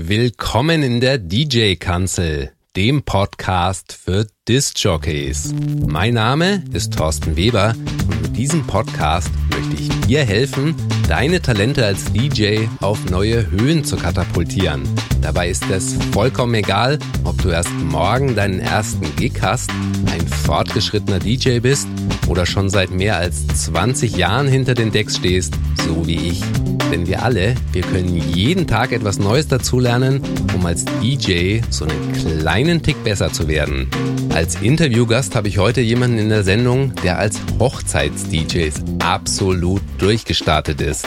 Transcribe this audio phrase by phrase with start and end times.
[0.00, 5.52] Willkommen in der DJ-Kanzel, dem Podcast für Disc-Jockeys.
[5.88, 7.74] Mein Name ist Thorsten Weber
[8.06, 10.76] und mit diesem Podcast möchte ich dir helfen,
[11.08, 14.84] deine Talente als DJ auf neue Höhen zu katapultieren.
[15.20, 19.68] Dabei ist es vollkommen egal, ob du erst morgen deinen ersten Gig hast,
[20.12, 21.88] ein fortgeschrittener DJ bist
[22.28, 25.54] oder schon seit mehr als 20 Jahren hinter den Decks stehst,
[25.84, 26.42] so wie ich.
[26.90, 30.22] Denn wir alle, wir können jeden Tag etwas Neues dazulernen,
[30.54, 33.90] um als DJ so einen kleinen Tick besser zu werden.
[34.34, 38.70] Als Interviewgast habe ich heute jemanden in der Sendung, der als Hochzeits-DJ
[39.00, 41.06] absolut durchgestartet ist.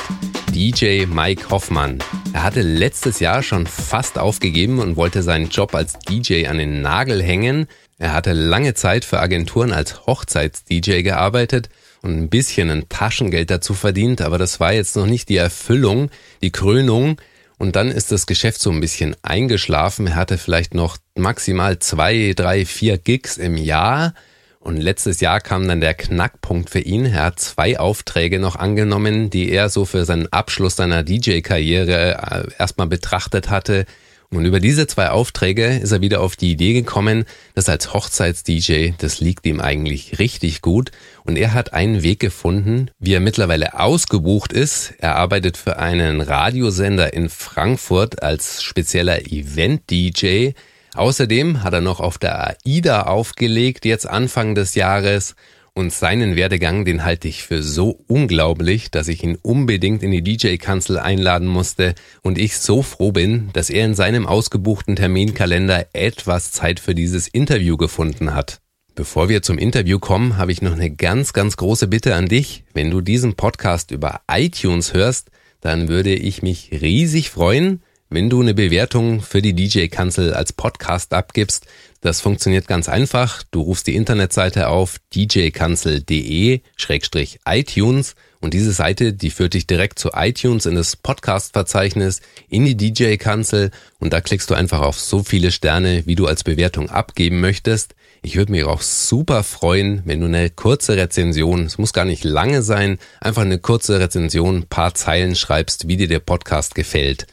[0.53, 1.97] DJ Mike Hoffmann.
[2.33, 6.81] Er hatte letztes Jahr schon fast aufgegeben und wollte seinen Job als DJ an den
[6.81, 7.67] Nagel hängen.
[7.97, 11.69] Er hatte lange Zeit für Agenturen als Hochzeits-DJ gearbeitet
[12.01, 16.09] und ein bisschen ein Taschengeld dazu verdient, aber das war jetzt noch nicht die Erfüllung,
[16.41, 17.21] die Krönung.
[17.57, 20.07] Und dann ist das Geschäft so ein bisschen eingeschlafen.
[20.07, 24.15] Er hatte vielleicht noch maximal zwei, drei, vier Gigs im Jahr.
[24.59, 27.05] Und letztes Jahr kam dann der Knackpunkt für ihn.
[27.05, 32.59] Er hat zwei Aufträge noch angenommen, die er so für seinen Abschluss seiner DJ-Karriere äh,
[32.59, 33.85] erstmal betrachtet hatte.
[34.33, 38.91] Und über diese zwei Aufträge ist er wieder auf die Idee gekommen, dass als Hochzeits-DJ,
[38.97, 40.91] das liegt ihm eigentlich richtig gut.
[41.25, 44.93] Und er hat einen Weg gefunden, wie er mittlerweile ausgebucht ist.
[44.99, 50.51] Er arbeitet für einen Radiosender in Frankfurt als spezieller Event-DJ.
[50.93, 55.35] Außerdem hat er noch auf der AIDA aufgelegt, jetzt Anfang des Jahres.
[55.73, 60.21] Und seinen Werdegang, den halte ich für so unglaublich, dass ich ihn unbedingt in die
[60.21, 66.51] DJ-Kanzel einladen musste und ich so froh bin, dass er in seinem ausgebuchten Terminkalender etwas
[66.51, 68.59] Zeit für dieses Interview gefunden hat.
[68.95, 72.65] Bevor wir zum Interview kommen, habe ich noch eine ganz, ganz große Bitte an dich.
[72.73, 78.41] Wenn du diesen Podcast über iTunes hörst, dann würde ich mich riesig freuen, wenn du
[78.41, 81.65] eine Bewertung für die DJ-Kanzel als Podcast abgibst.
[82.01, 83.43] Das funktioniert ganz einfach.
[83.51, 90.65] Du rufst die Internetseite auf djkanzel.de-iTunes und diese Seite, die führt dich direkt zu iTunes
[90.65, 92.19] in das Podcast-Verzeichnis,
[92.49, 96.43] in die DJ-Kanzel und da klickst du einfach auf so viele Sterne, wie du als
[96.43, 97.95] Bewertung abgeben möchtest.
[98.23, 102.25] Ich würde mich auch super freuen, wenn du eine kurze Rezension, es muss gar nicht
[102.25, 107.25] lange sein, einfach eine kurze Rezension, paar Zeilen schreibst, wie dir der Podcast gefällt.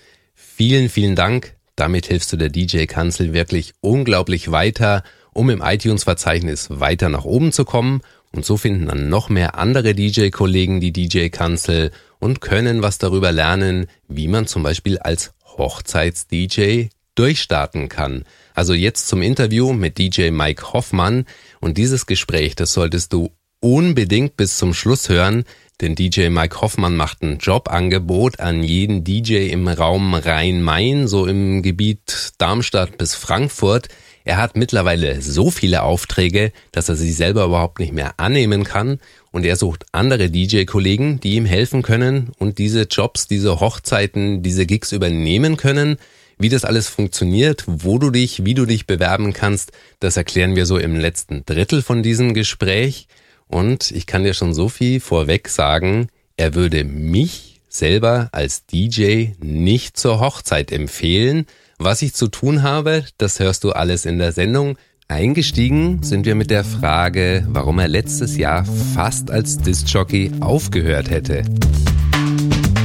[0.59, 1.55] Vielen, vielen Dank.
[1.77, 7.65] Damit hilfst du der DJ-Kanzel wirklich unglaublich weiter, um im iTunes-Verzeichnis weiter nach oben zu
[7.65, 8.01] kommen.
[8.33, 13.87] Und so finden dann noch mehr andere DJ-Kollegen die DJ-Kanzel und können was darüber lernen,
[14.09, 18.25] wie man zum Beispiel als Hochzeits-DJ durchstarten kann.
[18.53, 21.27] Also jetzt zum Interview mit DJ Mike Hoffmann.
[21.61, 23.31] Und dieses Gespräch, das solltest du
[23.61, 25.45] unbedingt bis zum Schluss hören,
[25.81, 31.63] denn DJ Mike Hoffmann macht ein Jobangebot an jeden DJ im Raum Rhein-Main, so im
[31.63, 33.89] Gebiet Darmstadt bis Frankfurt.
[34.25, 38.99] Er hat mittlerweile so viele Aufträge, dass er sie selber überhaupt nicht mehr annehmen kann
[39.31, 44.67] und er sucht andere DJ-Kollegen, die ihm helfen können und diese Jobs, diese Hochzeiten, diese
[44.67, 45.97] Gigs übernehmen können.
[46.41, 50.67] Wie das alles funktioniert, wo du dich, wie du dich bewerben kannst, das erklären wir
[50.67, 53.09] so im letzten Drittel von diesem Gespräch.
[53.49, 59.31] Und ich kann dir schon so viel vorweg sagen, er würde mich selber als DJ
[59.41, 61.47] nicht zur Hochzeit empfehlen.
[61.79, 64.77] Was ich zu tun habe, das hörst du alles in der Sendung.
[65.09, 71.45] Eingestiegen sind wir mit der Frage, warum er letztes Jahr fast als Disc-Jockey aufgehört hätte.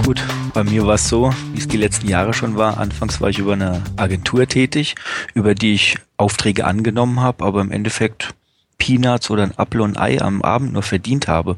[0.06, 2.78] Gut, bei mir war es so, wie es die letzten Jahre schon war.
[2.78, 4.95] Anfangs war ich über eine Agentur tätig,
[5.34, 8.34] über die ich Aufträge angenommen habe, aber im Endeffekt
[8.78, 11.57] Peanuts oder ein Apfel und Ei am Abend nur verdient habe.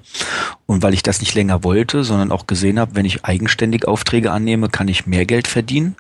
[0.66, 4.32] Und weil ich das nicht länger wollte, sondern auch gesehen habe, wenn ich eigenständig Aufträge
[4.32, 5.96] annehme, kann ich mehr Geld verdienen.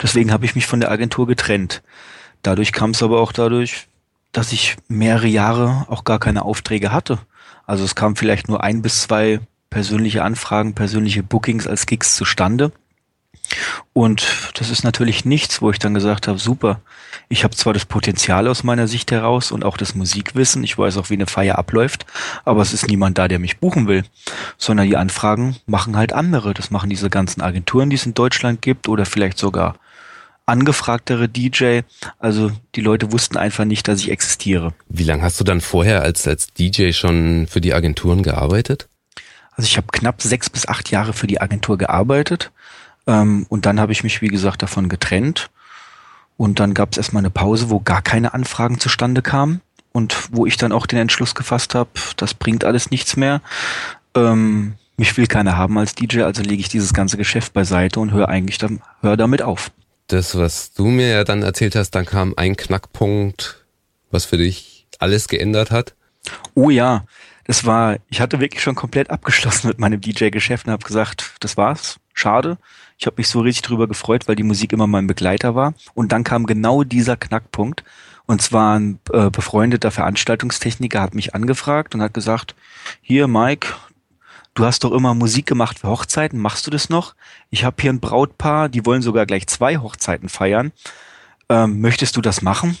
[0.00, 1.82] Deswegen habe ich mich von der Agentur getrennt.
[2.42, 3.88] Dadurch kam es aber auch dadurch,
[4.32, 7.18] dass ich mehrere Jahre auch gar keine Aufträge hatte.
[7.66, 12.72] Also es kam vielleicht nur ein bis zwei persönliche Anfragen, persönliche Bookings als Gigs zustande.
[13.92, 16.80] Und das ist natürlich nichts, wo ich dann gesagt habe, super,
[17.28, 20.96] ich habe zwar das Potenzial aus meiner Sicht heraus und auch das Musikwissen, ich weiß
[20.96, 22.06] auch, wie eine Feier abläuft,
[22.44, 24.04] aber es ist niemand da, der mich buchen will,
[24.58, 26.54] sondern die Anfragen machen halt andere.
[26.54, 29.76] Das machen diese ganzen Agenturen, die es in Deutschland gibt oder vielleicht sogar
[30.46, 31.80] angefragtere DJ.
[32.18, 34.74] Also die Leute wussten einfach nicht, dass ich existiere.
[34.88, 38.88] Wie lange hast du dann vorher als, als DJ schon für die Agenturen gearbeitet?
[39.52, 42.50] Also ich habe knapp sechs bis acht Jahre für die Agentur gearbeitet
[43.10, 45.50] ähm, und dann habe ich mich, wie gesagt, davon getrennt.
[46.36, 49.60] Und dann gab es erstmal eine Pause, wo gar keine Anfragen zustande kamen
[49.92, 53.42] und wo ich dann auch den Entschluss gefasst habe, das bringt alles nichts mehr.
[54.14, 58.12] Ähm, mich will keiner haben als DJ, also lege ich dieses ganze Geschäft beiseite und
[58.12, 59.70] höre eigentlich dann, hör damit auf.
[60.06, 63.64] das, was du mir ja dann erzählt hast, dann kam ein Knackpunkt,
[64.10, 65.94] was für dich alles geändert hat.
[66.54, 67.04] Oh ja,
[67.44, 71.56] das war, ich hatte wirklich schon komplett abgeschlossen mit meinem DJ-Geschäft und habe gesagt, das
[71.56, 72.56] war's, schade.
[73.00, 75.72] Ich habe mich so richtig drüber gefreut, weil die Musik immer mein Begleiter war.
[75.94, 77.82] Und dann kam genau dieser Knackpunkt.
[78.26, 82.54] Und zwar ein äh, befreundeter Veranstaltungstechniker hat mich angefragt und hat gesagt,
[83.00, 83.68] hier Mike,
[84.52, 87.14] du hast doch immer Musik gemacht für Hochzeiten, machst du das noch?
[87.48, 90.70] Ich habe hier ein Brautpaar, die wollen sogar gleich zwei Hochzeiten feiern.
[91.48, 92.76] Ähm, möchtest du das machen?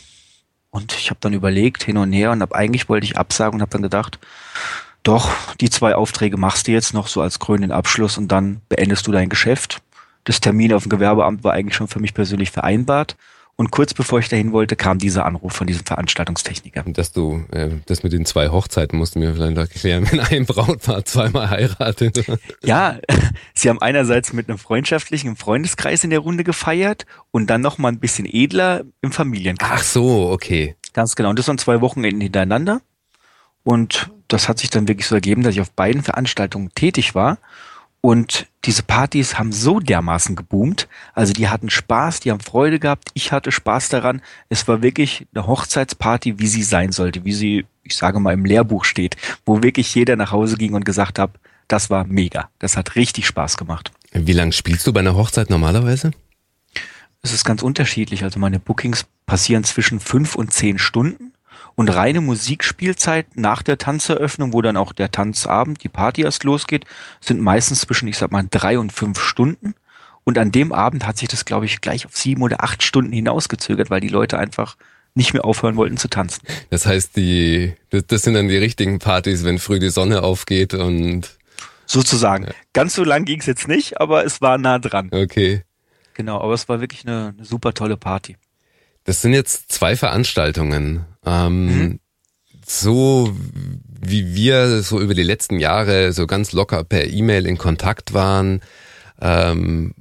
[0.68, 3.62] Und ich habe dann überlegt, hin und her, und hab, eigentlich wollte ich absagen und
[3.62, 4.18] habe dann gedacht,
[5.02, 5.30] doch,
[5.62, 9.12] die zwei Aufträge machst du jetzt noch so als krönenden Abschluss und dann beendest du
[9.12, 9.80] dein Geschäft.
[10.24, 13.16] Das Termin auf dem Gewerbeamt war eigentlich schon für mich persönlich vereinbart.
[13.60, 16.82] Und kurz bevor ich dahin wollte, kam dieser Anruf von diesem Veranstaltungstechniker.
[16.86, 20.46] Dass du, äh, das mit den zwei Hochzeiten musst du mir vielleicht erklären, wenn ein
[20.46, 22.24] Brautpaar zweimal heiratet.
[22.62, 22.98] Ja,
[23.54, 27.88] sie haben einerseits mit einem freundschaftlichen Freundeskreis in der Runde gefeiert und dann noch mal
[27.88, 29.70] ein bisschen edler im Familienkreis.
[29.70, 30.76] Ach so, okay.
[30.94, 31.28] Ganz genau.
[31.28, 32.80] Und das waren zwei Wochenenden hintereinander.
[33.62, 37.36] Und das hat sich dann wirklich so ergeben, dass ich auf beiden Veranstaltungen tätig war.
[38.00, 40.88] Und diese Partys haben so dermaßen geboomt.
[41.14, 43.10] Also die hatten Spaß, die haben Freude gehabt.
[43.14, 44.22] Ich hatte Spaß daran.
[44.48, 48.44] Es war wirklich eine Hochzeitsparty, wie sie sein sollte, wie sie, ich sage mal, im
[48.44, 51.30] Lehrbuch steht, wo wirklich jeder nach Hause ging und gesagt hat,
[51.68, 52.48] das war mega.
[52.58, 53.92] Das hat richtig Spaß gemacht.
[54.12, 56.10] Wie lange spielst du bei einer Hochzeit normalerweise?
[57.22, 58.24] Es ist ganz unterschiedlich.
[58.24, 61.29] Also meine Bookings passieren zwischen fünf und zehn Stunden.
[61.80, 66.84] Und reine Musikspielzeit nach der Tanzeröffnung, wo dann auch der Tanzabend, die Party erst losgeht,
[67.22, 69.72] sind meistens zwischen, ich sag mal, drei und fünf Stunden.
[70.24, 73.12] Und an dem Abend hat sich das, glaube ich, gleich auf sieben oder acht Stunden
[73.12, 74.76] hinausgezögert, weil die Leute einfach
[75.14, 76.42] nicht mehr aufhören wollten zu tanzen.
[76.68, 81.38] Das heißt, die, das, sind dann die richtigen Partys, wenn früh die Sonne aufgeht und
[81.86, 82.44] sozusagen.
[82.44, 82.52] Ja.
[82.74, 85.08] Ganz so lang ging's jetzt nicht, aber es war nah dran.
[85.12, 85.62] Okay.
[86.12, 88.36] Genau, aber es war wirklich eine, eine super tolle Party.
[89.04, 91.04] Das sind jetzt zwei Veranstaltungen.
[91.24, 92.00] Ähm, mhm.
[92.66, 93.34] So
[94.02, 98.60] wie wir so über die letzten Jahre so ganz locker per E-Mail in Kontakt waren,
[99.20, 99.94] ähm,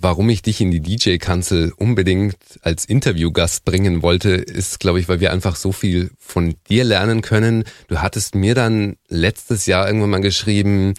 [0.00, 5.20] warum ich dich in die DJ-Kanzel unbedingt als Interviewgast bringen wollte, ist, glaube ich, weil
[5.20, 7.64] wir einfach so viel von dir lernen können.
[7.88, 10.94] Du hattest mir dann letztes Jahr irgendwann mal geschrieben,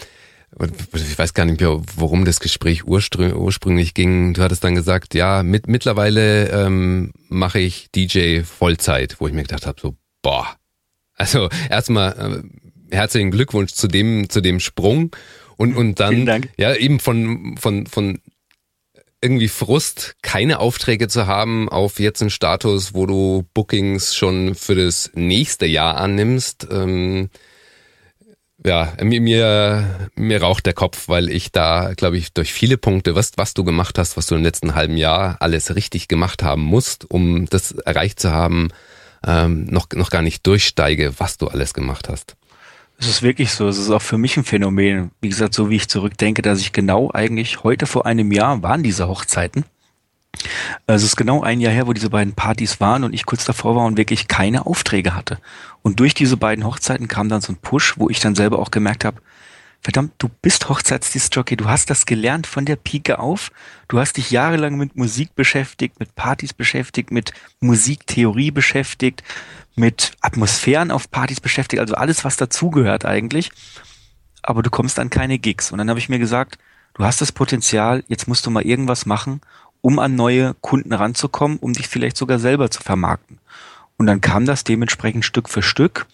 [0.94, 4.34] ich weiß gar nicht mehr, worum das Gespräch ursprünglich ging.
[4.34, 9.44] Du hattest dann gesagt, ja, mit, mittlerweile ähm, mache ich DJ Vollzeit, wo ich mir
[9.44, 10.56] gedacht habe, so, boah.
[11.16, 12.44] Also erstmal
[12.92, 15.16] äh, herzlichen Glückwunsch zu dem, zu dem Sprung.
[15.58, 18.20] Und, und dann, ja, eben von, von, von
[19.22, 24.76] irgendwie Frust, keine Aufträge zu haben, auf jetzt einen Status, wo du Bookings schon für
[24.76, 26.68] das nächste Jahr annimmst.
[26.72, 27.30] Ähm,
[28.66, 33.16] ja, mir, mir, mir raucht der Kopf, weil ich da, glaube ich, durch viele Punkte,
[33.16, 36.64] was, was du gemacht hast, was du im letzten halben Jahr alles richtig gemacht haben
[36.64, 38.70] musst, um das erreicht zu haben,
[39.26, 42.36] ähm, noch, noch gar nicht durchsteige, was du alles gemacht hast.
[42.98, 43.68] Es ist wirklich so.
[43.68, 45.12] Es ist auch für mich ein Phänomen.
[45.22, 48.84] Wie gesagt, so wie ich zurückdenke, dass ich genau eigentlich heute vor einem Jahr waren
[48.84, 49.64] diese Hochzeiten.
[50.88, 53.46] Also es ist genau ein Jahr her, wo diese beiden Partys waren und ich kurz
[53.46, 55.40] davor war und wirklich keine Aufträge hatte.
[55.82, 58.72] Und durch diese beiden Hochzeiten kam dann so ein Push, wo ich dann selber auch
[58.72, 59.22] gemerkt habe,
[59.82, 63.52] verdammt, du bist Hochzeitsdiskjockey, du hast das gelernt von der Pike auf,
[63.88, 67.32] du hast dich jahrelang mit Musik beschäftigt, mit Partys beschäftigt, mit
[67.62, 69.24] Musiktheorie beschäftigt,
[69.76, 73.52] mit Atmosphären auf Partys beschäftigt, also alles, was dazugehört eigentlich.
[74.42, 75.72] Aber du kommst an keine Gigs.
[75.72, 76.58] Und dann habe ich mir gesagt,
[76.94, 79.42] du hast das Potenzial, jetzt musst du mal irgendwas machen,
[79.82, 83.40] um an neue Kunden ranzukommen, um dich vielleicht sogar selber zu vermarkten.
[83.98, 86.08] Und dann kam das dementsprechend Stück für Stück.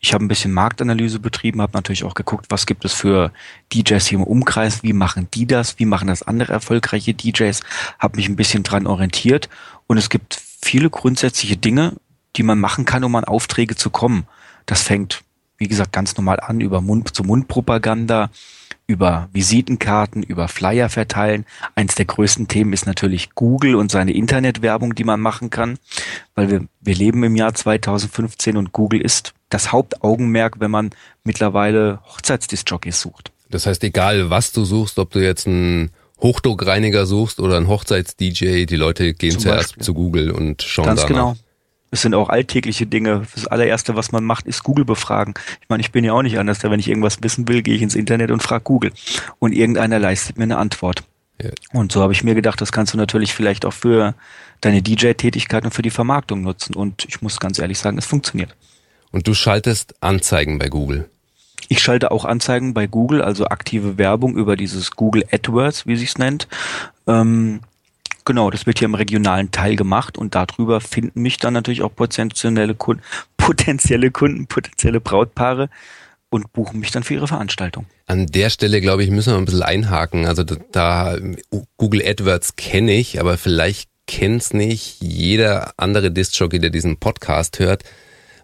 [0.00, 3.32] Ich habe ein bisschen Marktanalyse betrieben, habe natürlich auch geguckt, was gibt es für
[3.72, 7.60] DJs hier im Umkreis, wie machen die das, wie machen das andere erfolgreiche DJs,
[8.00, 9.48] habe mich ein bisschen dran orientiert
[9.86, 11.94] und es gibt viele grundsätzliche Dinge,
[12.36, 14.26] die man machen kann, um an Aufträge zu kommen.
[14.66, 15.22] Das fängt,
[15.58, 18.30] wie gesagt, ganz normal an über Mund-zu-Mund-Propaganda,
[18.92, 21.46] über Visitenkarten, über Flyer verteilen.
[21.74, 25.78] Eins der größten Themen ist natürlich Google und seine Internetwerbung, die man machen kann,
[26.34, 30.90] weil wir, wir leben im Jahr 2015 und Google ist das Hauptaugenmerk, wenn man
[31.24, 33.32] mittlerweile Hochzeitsdiskjockeys sucht.
[33.48, 38.66] Das heißt, egal was du suchst, ob du jetzt einen Hochdruckreiniger suchst oder einen Hochzeits-DJ,
[38.66, 39.82] die Leute gehen Zum zuerst Beispiel.
[39.84, 41.08] zu Google und schauen Ganz danach.
[41.08, 41.36] genau.
[41.92, 43.26] Es sind auch alltägliche Dinge.
[43.34, 45.34] Das allererste, was man macht, ist Google befragen.
[45.60, 46.62] Ich meine, ich bin ja auch nicht anders.
[46.62, 48.92] Wenn ich irgendwas wissen will, gehe ich ins Internet und frage Google.
[49.38, 51.04] Und irgendeiner leistet mir eine Antwort.
[51.40, 51.50] Ja.
[51.74, 54.14] Und so habe ich mir gedacht, das kannst du natürlich vielleicht auch für
[54.62, 56.74] deine DJ-Tätigkeit und für die Vermarktung nutzen.
[56.74, 58.56] Und ich muss ganz ehrlich sagen, es funktioniert.
[59.10, 61.10] Und du schaltest Anzeigen bei Google.
[61.68, 66.16] Ich schalte auch Anzeigen bei Google, also aktive Werbung über dieses Google AdWords, wie sich's
[66.16, 66.48] nennt.
[67.06, 67.60] Ähm,
[68.24, 71.94] Genau, das wird hier im regionalen Teil gemacht und darüber finden mich dann natürlich auch
[71.94, 73.02] potenzielle Kunden,
[73.36, 75.68] potenzielle Kunden, potenzielle Brautpaare
[76.30, 77.86] und buchen mich dann für ihre Veranstaltung.
[78.06, 80.26] An der Stelle, glaube ich, müssen wir ein bisschen einhaken.
[80.26, 81.18] Also da,
[81.76, 87.84] Google AdWords kenne ich, aber vielleicht kennt's nicht jeder andere Disc-Jockey, der diesen Podcast hört.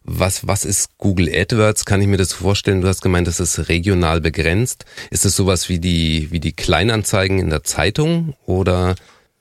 [0.02, 1.85] Was, was ist Google AdWords?
[1.85, 2.80] Kann ich mir das vorstellen?
[2.80, 4.85] Du hast gemeint, das ist regional begrenzt.
[5.11, 8.97] Ist es sowas wie die, wie die Kleinanzeigen in der Zeitung oder?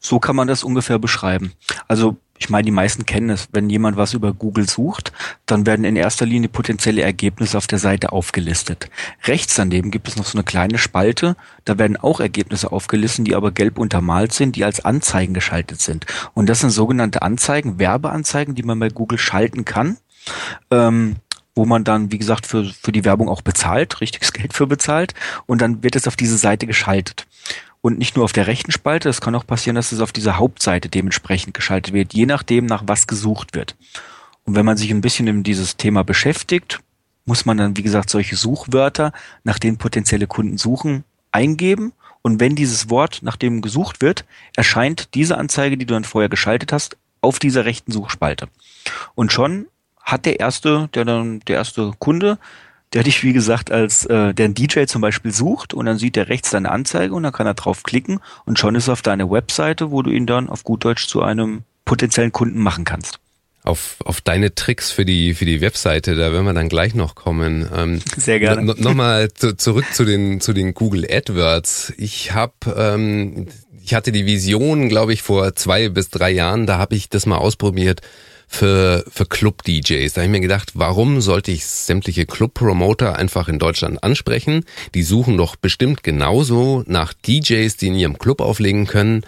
[0.08, 1.52] So kann man das ungefähr beschreiben.
[1.90, 3.50] Also ich meine, die meisten kennen es.
[3.52, 5.12] Wenn jemand was über Google sucht,
[5.46, 8.90] dann werden in erster Linie potenzielle Ergebnisse auf der Seite aufgelistet.
[9.26, 11.36] Rechts daneben gibt es noch so eine kleine Spalte.
[11.66, 16.06] Da werden auch Ergebnisse aufgelistet, die aber gelb untermalt sind, die als Anzeigen geschaltet sind.
[16.34, 19.98] Und das sind sogenannte Anzeigen, Werbeanzeigen, die man bei Google schalten kann.
[20.72, 21.18] Ähm,
[21.54, 25.16] wo man dann, wie gesagt, für, für die Werbung auch bezahlt, richtiges Geld für bezahlt.
[25.48, 27.28] Und dann wird es auf diese Seite geschaltet
[27.82, 30.38] und nicht nur auf der rechten Spalte, es kann auch passieren, dass es auf dieser
[30.38, 33.76] Hauptseite dementsprechend geschaltet wird, je nachdem, nach was gesucht wird.
[34.44, 36.80] Und wenn man sich ein bisschen in dieses Thema beschäftigt,
[37.26, 39.12] muss man dann, wie gesagt, solche Suchwörter,
[39.44, 41.92] nach denen potenzielle Kunden suchen, eingeben.
[42.22, 46.30] Und wenn dieses Wort, nach dem gesucht wird, erscheint diese Anzeige, die du dann vorher
[46.30, 48.48] geschaltet hast, auf dieser rechten Suchspalte.
[49.16, 49.68] Und schon
[50.02, 52.38] hat der erste, der dann, der erste Kunde
[52.94, 56.16] der dich, wie gesagt, als äh, der ein DJ zum Beispiel sucht und dann sieht
[56.18, 59.02] er rechts deine Anzeige und dann kann er drauf klicken und schon ist er auf
[59.02, 63.20] deine Webseite, wo du ihn dann auf gut Deutsch zu einem potenziellen Kunden machen kannst.
[63.64, 67.16] Auf, auf deine Tricks für die für die Webseite, da werden wir dann gleich noch
[67.16, 67.68] kommen.
[67.76, 68.64] Ähm, Sehr gerne.
[68.64, 71.94] Nochmal zu, zurück zu den zu den Google AdWords.
[71.98, 73.48] Ich habe ähm,
[73.84, 76.66] ich hatte die Vision, glaube ich, vor zwei bis drei Jahren.
[76.66, 78.02] Da habe ich das mal ausprobiert
[78.48, 80.14] für, für Club-DJs.
[80.14, 84.64] Da habe ich mir gedacht, warum sollte ich sämtliche Club-Promoter einfach in Deutschland ansprechen?
[84.96, 89.26] Die suchen doch bestimmt genauso nach DJs, die in ihrem Club auflegen können.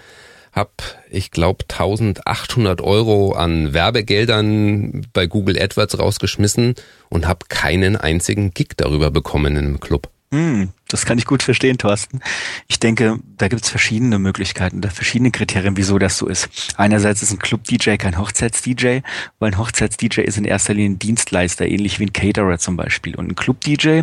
[0.51, 6.73] Hab, ich glaube, 1800 Euro an Werbegeldern bei Google AdWords rausgeschmissen
[7.09, 10.09] und habe keinen einzigen Gig darüber bekommen im Club.
[10.31, 12.21] Hm, das kann ich gut verstehen, Thorsten.
[12.67, 16.49] Ich denke, da gibt es verschiedene Möglichkeiten, da verschiedene Kriterien, wieso das so ist.
[16.77, 18.99] Einerseits ist ein Club-DJ kein Hochzeits-DJ,
[19.39, 23.15] weil ein Hochzeits-DJ ist in erster Linie ein Dienstleister, ähnlich wie ein Caterer zum Beispiel.
[23.15, 24.01] Und ein Club-DJ,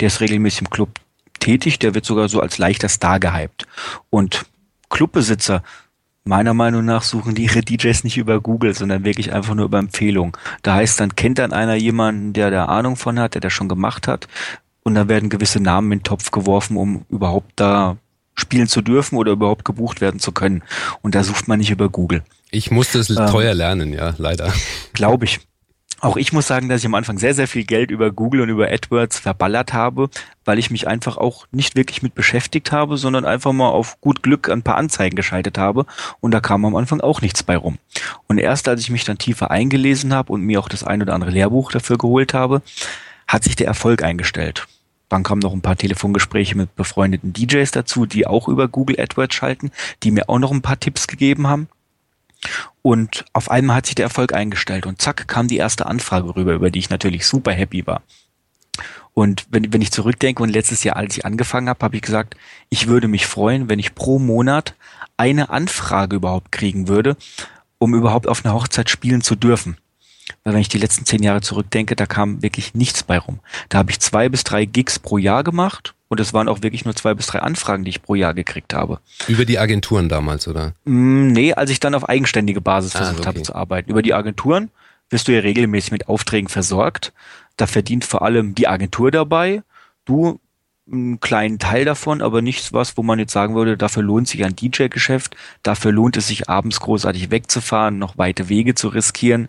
[0.00, 0.98] der ist regelmäßig im Club
[1.40, 3.66] tätig, der wird sogar so als leichter Star gehypt.
[4.08, 4.46] Und
[4.88, 5.62] Clubbesitzer,
[6.24, 9.78] meiner Meinung nach suchen die ihre DJs nicht über Google, sondern wirklich einfach nur über
[9.78, 10.36] Empfehlung.
[10.62, 13.68] Da heißt dann, kennt dann einer jemanden, der da Ahnung von hat, der das schon
[13.68, 14.26] gemacht hat,
[14.86, 17.96] und da werden gewisse Namen in den Topf geworfen, um überhaupt da
[18.36, 20.62] spielen zu dürfen oder überhaupt gebucht werden zu können.
[21.02, 22.22] Und da sucht man nicht über Google.
[22.52, 24.52] Ich musste es ähm, teuer lernen, ja, leider.
[24.92, 25.40] Glaube ich.
[26.00, 28.48] Auch ich muss sagen, dass ich am Anfang sehr, sehr viel Geld über Google und
[28.48, 30.08] über AdWords verballert habe,
[30.44, 34.22] weil ich mich einfach auch nicht wirklich mit beschäftigt habe, sondern einfach mal auf gut
[34.22, 35.86] Glück ein paar Anzeigen geschaltet habe
[36.20, 37.78] und da kam am Anfang auch nichts bei rum.
[38.28, 41.14] Und erst als ich mich dann tiefer eingelesen habe und mir auch das ein oder
[41.14, 42.62] andere Lehrbuch dafür geholt habe,
[43.26, 44.66] hat sich der Erfolg eingestellt.
[45.08, 49.34] Dann kamen noch ein paar Telefongespräche mit befreundeten DJs dazu, die auch über Google AdWords
[49.34, 49.70] schalten,
[50.02, 51.68] die mir auch noch ein paar Tipps gegeben haben.
[52.82, 56.54] Und auf einmal hat sich der Erfolg eingestellt und zack kam die erste Anfrage rüber,
[56.54, 58.02] über die ich natürlich super happy war.
[59.14, 62.36] Und wenn, wenn ich zurückdenke und letztes Jahr, als ich angefangen habe, habe ich gesagt,
[62.68, 64.74] ich würde mich freuen, wenn ich pro Monat
[65.16, 67.16] eine Anfrage überhaupt kriegen würde,
[67.78, 69.78] um überhaupt auf einer Hochzeit spielen zu dürfen.
[70.46, 73.40] Weil wenn ich die letzten zehn Jahre zurückdenke, da kam wirklich nichts bei rum.
[73.68, 76.84] Da habe ich zwei bis drei Gigs pro Jahr gemacht und es waren auch wirklich
[76.84, 79.00] nur zwei bis drei Anfragen, die ich pro Jahr gekriegt habe.
[79.26, 80.74] Über die Agenturen damals, oder?
[80.84, 83.26] Mm, nee, als ich dann auf eigenständige Basis ah, versucht okay.
[83.26, 83.90] habe zu arbeiten.
[83.90, 84.70] Über die Agenturen
[85.10, 87.12] wirst du ja regelmäßig mit Aufträgen versorgt.
[87.56, 89.64] Da verdient vor allem die Agentur dabei.
[90.04, 90.38] Du
[90.88, 94.44] einen kleinen Teil davon, aber nichts was, wo man jetzt sagen würde, dafür lohnt sich
[94.44, 95.34] ein DJ-Geschäft,
[95.64, 99.48] dafür lohnt es sich abends großartig wegzufahren, noch weite Wege zu riskieren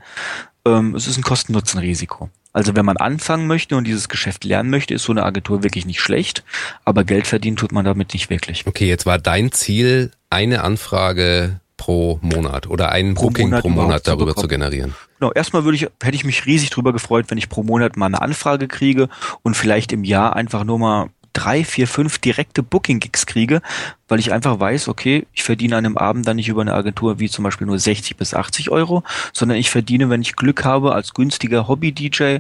[0.68, 2.30] ähm, es ist ein Kosten-Nutzen-Risiko.
[2.54, 5.86] Also wenn man anfangen möchte und dieses Geschäft lernen möchte, ist so eine Agentur wirklich
[5.86, 6.44] nicht schlecht,
[6.86, 8.66] aber Geld verdienen tut man damit nicht wirklich.
[8.66, 13.70] Okay, jetzt war dein Ziel, eine Anfrage pro Monat oder ein pro Booking Monat pro
[13.70, 14.96] Monat darüber zu, zu generieren.
[15.20, 18.08] Genau, erstmal würde ich, hätte ich mich riesig drüber gefreut, wenn ich pro Monat mal
[18.08, 19.10] eine Anfrage kriege
[19.44, 23.62] und vielleicht im Jahr einfach nur mal drei, vier, fünf direkte Booking-Gigs kriege,
[24.08, 27.20] weil ich einfach weiß, okay, ich verdiene an einem Abend dann nicht über eine Agentur
[27.20, 29.04] wie zum Beispiel nur 60 bis 80 Euro,
[29.34, 32.38] sondern ich verdiene, wenn ich Glück habe, als günstiger Hobby-DJ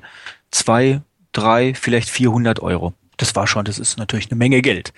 [0.50, 1.02] zwei,
[1.32, 2.94] drei, vielleicht 400 Euro.
[3.18, 4.94] Das war schon, das ist natürlich eine Menge Geld.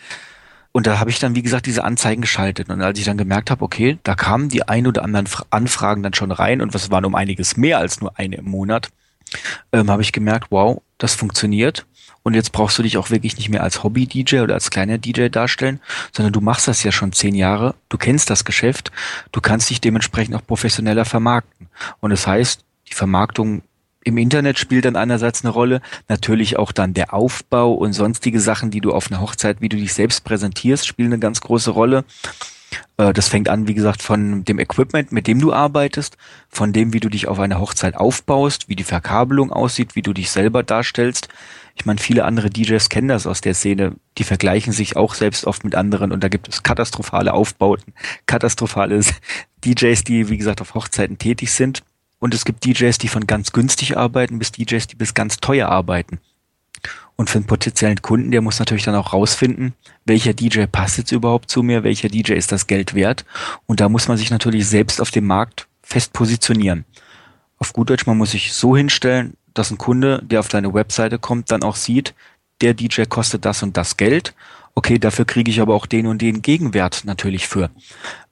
[0.72, 2.70] Und da habe ich dann, wie gesagt, diese Anzeigen geschaltet.
[2.70, 6.14] Und als ich dann gemerkt habe, okay, da kamen die ein oder anderen Anfragen dann
[6.14, 8.90] schon rein und was waren um einiges mehr als nur eine im Monat,
[9.74, 11.86] ähm, habe ich gemerkt, wow, das funktioniert.
[12.24, 15.30] Und jetzt brauchst du dich auch wirklich nicht mehr als Hobby-DJ oder als kleiner DJ
[15.30, 15.80] darstellen,
[16.12, 18.92] sondern du machst das ja schon zehn Jahre, du kennst das Geschäft,
[19.32, 21.68] du kannst dich dementsprechend auch professioneller vermarkten.
[22.02, 23.62] Und das heißt, die Vermarktung
[24.04, 28.72] im Internet spielt dann einerseits eine Rolle, natürlich auch dann der Aufbau und sonstige Sachen,
[28.72, 32.06] die du auf einer Hochzeit, wie du dich selbst präsentierst, spielen eine ganz große Rolle.
[32.98, 36.18] Äh, das fängt an, wie gesagt, von dem Equipment, mit dem du arbeitest,
[36.50, 40.14] von dem, wie du dich auf einer Hochzeit aufbaust, wie die Verkabelung aussieht, wie du
[40.14, 41.30] dich selber darstellst.
[41.76, 43.94] Ich meine, viele andere DJs kennen das aus der Szene.
[44.18, 47.94] Die vergleichen sich auch selbst oft mit anderen und da gibt es katastrophale Aufbauten,
[48.26, 49.00] katastrophale
[49.66, 51.84] DJs, die, wie gesagt, auf Hochzeiten tätig sind.
[52.20, 55.70] Und es gibt DJs, die von ganz günstig arbeiten, bis DJs, die bis ganz teuer
[55.70, 56.20] arbeiten.
[57.20, 59.74] Und für einen potenziellen Kunden, der muss natürlich dann auch rausfinden,
[60.06, 63.26] welcher DJ passt jetzt überhaupt zu mir, welcher DJ ist das Geld wert.
[63.66, 66.86] Und da muss man sich natürlich selbst auf dem Markt fest positionieren.
[67.58, 71.20] Auf gut Deutsch, man muss sich so hinstellen, dass ein Kunde, der auf deine Webseite
[71.20, 72.16] kommt, dann auch sieht,
[72.62, 74.34] der DJ kostet das und das Geld.
[74.74, 77.70] Okay, dafür kriege ich aber auch den und den Gegenwert natürlich für.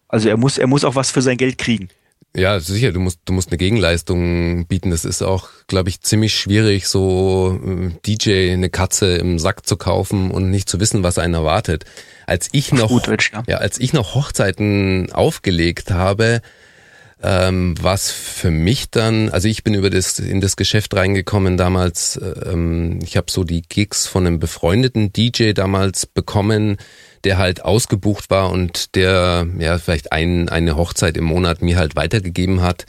[0.07, 1.89] Also er muss, er muss auch was für sein Geld kriegen.
[2.37, 4.91] Ja, sicher, du musst, du musst eine Gegenleistung bieten.
[4.91, 9.75] Das ist auch, glaube ich, ziemlich schwierig, so äh, DJ eine Katze im Sack zu
[9.75, 11.85] kaufen und nicht zu wissen, was einen erwartet.
[12.27, 13.43] Als ich noch, Deutsch, ja.
[13.47, 16.41] ja, als ich noch Hochzeiten aufgelegt habe,
[17.23, 22.21] ähm, was für mich dann, also ich bin über das in das Geschäft reingekommen damals.
[22.45, 26.77] Ähm, ich habe so die Gigs von einem befreundeten DJ damals bekommen,
[27.27, 31.97] der halt ausgebucht war und der ja vielleicht ein, eine Hochzeit im Monat mir halt
[31.97, 32.85] weitergegeben hat.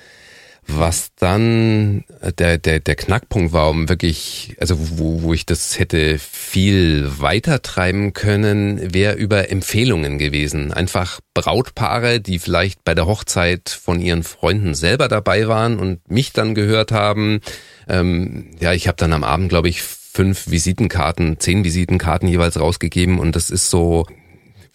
[0.70, 2.04] Was dann
[2.38, 7.62] der, der, der Knackpunkt war, um wirklich, also wo, wo ich das hätte viel weiter
[7.62, 10.72] treiben können, wäre über Empfehlungen gewesen.
[10.72, 16.32] Einfach Brautpaare, die vielleicht bei der Hochzeit von ihren Freunden selber dabei waren und mich
[16.32, 17.40] dann gehört haben.
[17.88, 23.18] Ähm, ja, ich habe dann am Abend, glaube ich, fünf Visitenkarten, zehn Visitenkarten jeweils rausgegeben
[23.18, 24.04] und das ist so,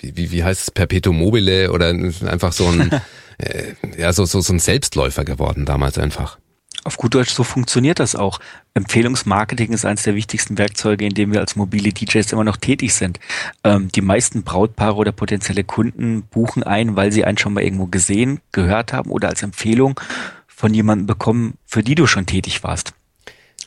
[0.03, 2.91] wie, wie heißt es, Perpetuum mobile oder einfach so ein,
[3.37, 6.37] äh, ja, so, so, so ein Selbstläufer geworden damals einfach.
[6.85, 8.39] Auf gut Deutsch, so funktioniert das auch.
[8.73, 12.93] Empfehlungsmarketing ist eines der wichtigsten Werkzeuge, in dem wir als mobile DJs immer noch tätig
[12.93, 13.19] sind.
[13.63, 17.85] Ähm, die meisten Brautpaare oder potenzielle Kunden buchen ein, weil sie einen schon mal irgendwo
[17.85, 19.99] gesehen, gehört haben oder als Empfehlung
[20.47, 22.93] von jemandem bekommen, für die du schon tätig warst.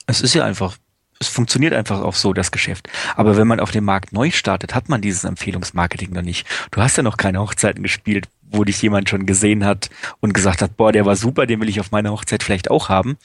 [0.07, 0.77] Es ist ja einfach
[1.19, 2.89] es funktioniert einfach auch so, das Geschäft.
[3.17, 6.47] Aber wenn man auf dem Markt neu startet, hat man dieses Empfehlungsmarketing noch nicht.
[6.71, 10.63] Du hast ja noch keine Hochzeiten gespielt, wo dich jemand schon gesehen hat und gesagt
[10.63, 13.17] hat, boah, der war super, den will ich auf meiner Hochzeit vielleicht auch haben.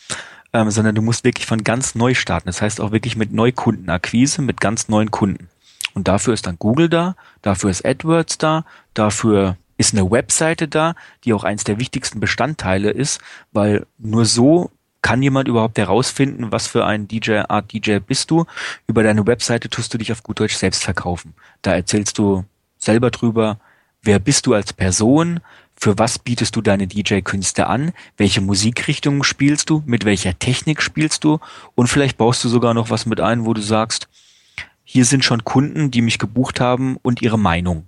[0.53, 2.47] Ähm, sondern du musst wirklich von ganz neu starten.
[2.47, 5.47] Das heißt auch wirklich mit Neukundenakquise, mit ganz neuen Kunden.
[5.93, 10.95] Und dafür ist dann Google da, dafür ist AdWords da, dafür ist eine Webseite da,
[11.23, 13.19] die auch eins der wichtigsten Bestandteile ist,
[13.51, 14.71] weil nur so
[15.01, 18.45] kann jemand überhaupt herausfinden, was für ein DJ, Art DJ bist du?
[18.87, 21.33] Über deine Webseite tust du dich auf gut Deutsch selbst verkaufen.
[21.61, 22.45] Da erzählst du
[22.77, 23.59] selber drüber,
[24.01, 25.39] wer bist du als Person,
[25.75, 31.23] für was bietest du deine DJ-Künste an, welche Musikrichtungen spielst du, mit welcher Technik spielst
[31.23, 31.39] du?
[31.73, 34.07] Und vielleicht baust du sogar noch was mit ein, wo du sagst,
[34.83, 37.87] hier sind schon Kunden, die mich gebucht haben und ihre Meinung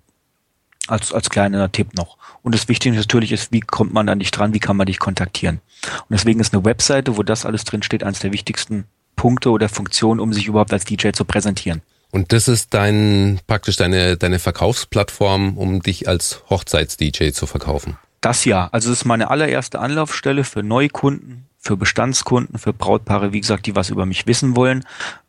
[0.87, 2.17] als, als kleiner Tipp noch.
[2.41, 4.99] Und das Wichtige natürlich ist, wie kommt man an dich dran, wie kann man dich
[4.99, 5.61] kontaktieren.
[5.85, 9.69] Und deswegen ist eine Webseite, wo das alles drin steht, eines der wichtigsten Punkte oder
[9.69, 11.81] Funktionen, um sich überhaupt als DJ zu präsentieren.
[12.11, 17.97] Und das ist dein, praktisch deine, deine Verkaufsplattform, um dich als Hochzeits-DJ zu verkaufen.
[18.21, 18.69] Das ja.
[18.71, 23.75] Also es ist meine allererste Anlaufstelle für Neukunden, für Bestandskunden, für Brautpaare, wie gesagt, die
[23.75, 24.85] was über mich wissen wollen.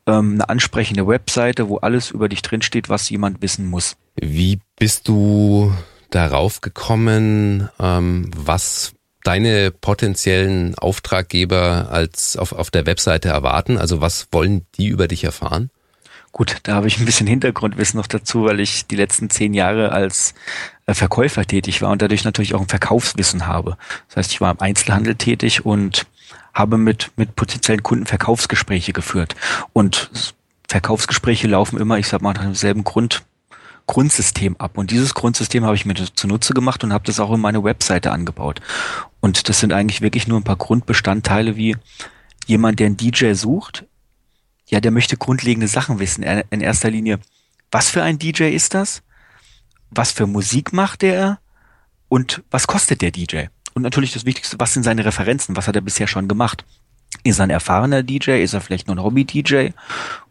[0.06, 3.96] Ähm, eine ansprechende Webseite, wo alles über dich drinsteht, was jemand wissen muss.
[4.16, 5.72] Wie bist du
[6.10, 8.92] darauf gekommen, ähm, was
[9.24, 13.78] deine potenziellen Auftraggeber als auf, auf der Webseite erwarten?
[13.78, 15.70] Also was wollen die über dich erfahren?
[16.30, 19.92] Gut, da habe ich ein bisschen Hintergrundwissen noch dazu, weil ich die letzten zehn Jahre
[19.92, 20.34] als
[20.86, 23.76] äh, Verkäufer tätig war und dadurch natürlich auch ein Verkaufswissen habe.
[24.08, 26.06] Das heißt, ich war im Einzelhandel tätig und
[26.54, 29.34] habe mit, mit potenziellen Kunden Verkaufsgespräche geführt.
[29.72, 30.10] Und
[30.68, 33.24] Verkaufsgespräche laufen immer, ich sag mal, nach demselben Grund,
[33.86, 34.78] Grundsystem ab.
[34.78, 38.12] Und dieses Grundsystem habe ich mir zunutze gemacht und habe das auch in meine Webseite
[38.12, 38.60] angebaut.
[39.20, 41.76] Und das sind eigentlich wirklich nur ein paar Grundbestandteile wie
[42.46, 43.84] jemand, der einen DJ sucht.
[44.66, 46.22] Ja, der möchte grundlegende Sachen wissen.
[46.22, 47.18] In erster Linie,
[47.70, 49.02] was für ein DJ ist das?
[49.90, 51.40] Was für Musik macht der?
[52.08, 53.46] Und was kostet der DJ?
[53.74, 55.56] Und natürlich das Wichtigste, was sind seine Referenzen?
[55.56, 56.64] Was hat er bisher schon gemacht?
[57.24, 58.42] Ist er ein erfahrener DJ?
[58.42, 59.70] Ist er vielleicht nur ein Hobby-DJ?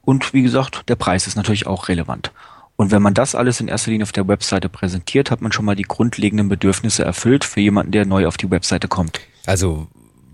[0.01, 2.32] Und wie gesagt, der Preis ist natürlich auch relevant.
[2.75, 5.65] Und wenn man das alles in erster Linie auf der Webseite präsentiert, hat man schon
[5.65, 9.19] mal die grundlegenden Bedürfnisse erfüllt für jemanden, der neu auf die Webseite kommt.
[9.45, 9.88] Also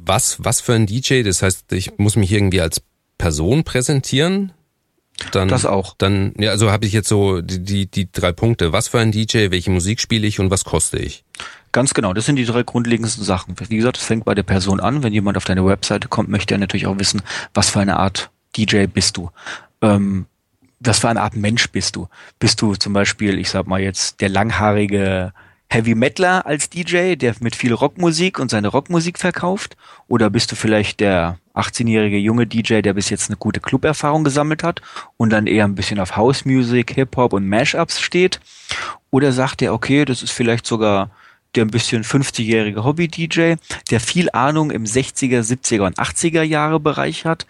[0.05, 1.23] was, was für ein DJ?
[1.23, 2.81] Das heißt, ich muss mich irgendwie als
[3.17, 4.53] Person präsentieren?
[5.32, 5.95] Dann, Das auch.
[5.97, 8.71] Dann, ja, also habe ich jetzt so die, die, die drei Punkte.
[8.71, 11.23] Was für ein DJ, welche Musik spiele ich und was koste ich?
[11.71, 13.55] Ganz genau, das sind die drei grundlegendsten Sachen.
[13.67, 15.03] Wie gesagt, es fängt bei der Person an.
[15.03, 17.21] Wenn jemand auf deine Webseite kommt, möchte er natürlich auch wissen,
[17.53, 19.29] was für eine Art DJ bist du.
[19.82, 20.25] Ähm,
[20.79, 22.08] was für eine Art Mensch bist du?
[22.39, 25.34] Bist du zum Beispiel, ich sag mal jetzt, der langhaarige
[25.71, 29.77] Heavy Metaler als DJ, der mit viel Rockmusik und seine Rockmusik verkauft?
[30.08, 34.63] Oder bist du vielleicht der 18-jährige junge DJ, der bis jetzt eine gute Club-Erfahrung gesammelt
[34.63, 34.82] hat
[35.17, 38.39] und dann eher ein bisschen auf House Music, Hip-Hop und Mashups steht?
[39.12, 41.12] Oder sagt er, okay, das ist vielleicht sogar
[41.55, 43.55] der ein bisschen 50-jährige Hobby-DJ,
[43.91, 47.45] der viel Ahnung im 60er, 70er und 80er Jahre Bereich hat.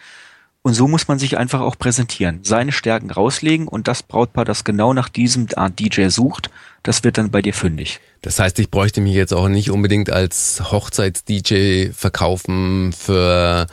[0.62, 4.66] Und so muss man sich einfach auch präsentieren, seine Stärken rauslegen und das Brautpaar, das
[4.66, 6.50] genau nach diesem Art DJ sucht,
[6.84, 8.02] das wird dann bei dir fündig.
[8.22, 13.68] Das heißt, ich bräuchte mich jetzt auch nicht unbedingt als Hochzeits-DJ verkaufen für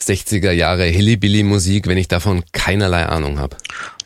[0.00, 3.56] 60er Jahre Hillybilly-Musik, wenn ich davon keinerlei Ahnung habe.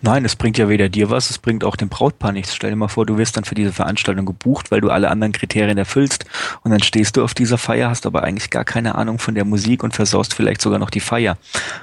[0.02, 2.54] Nein, es bringt ja weder dir was, es bringt auch dem Brautpaar nichts.
[2.54, 5.32] Stell dir mal vor, du wirst dann für diese Veranstaltung gebucht, weil du alle anderen
[5.32, 6.24] Kriterien erfüllst
[6.62, 9.44] und dann stehst du auf dieser Feier, hast aber eigentlich gar keine Ahnung von der
[9.44, 11.36] Musik und versaust vielleicht sogar noch die Feier.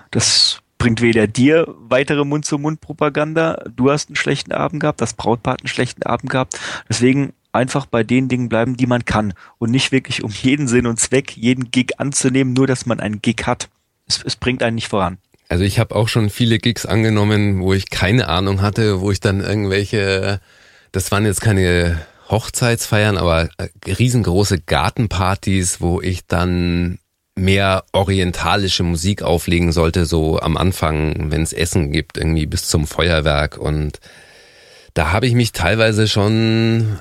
[0.09, 5.61] Das bringt weder dir weitere Mund-zu-Mund-Propaganda, du hast einen schlechten Abend gehabt, das Brautpaar hat
[5.61, 6.59] einen schlechten Abend gehabt.
[6.89, 10.87] Deswegen einfach bei den Dingen bleiben, die man kann und nicht wirklich um jeden Sinn
[10.87, 13.69] und Zweck jeden Gig anzunehmen, nur dass man einen Gig hat.
[14.07, 15.17] Es, es bringt einen nicht voran.
[15.49, 19.19] Also ich habe auch schon viele Gigs angenommen, wo ich keine Ahnung hatte, wo ich
[19.19, 20.41] dann irgendwelche,
[20.91, 23.49] das waren jetzt keine Hochzeitsfeiern, aber
[23.85, 26.99] riesengroße Gartenpartys, wo ich dann
[27.35, 32.87] mehr orientalische Musik auflegen sollte, so am Anfang, wenn es Essen gibt, irgendwie bis zum
[32.87, 33.57] Feuerwerk.
[33.57, 33.99] Und
[34.93, 36.99] da habe ich mich teilweise schon,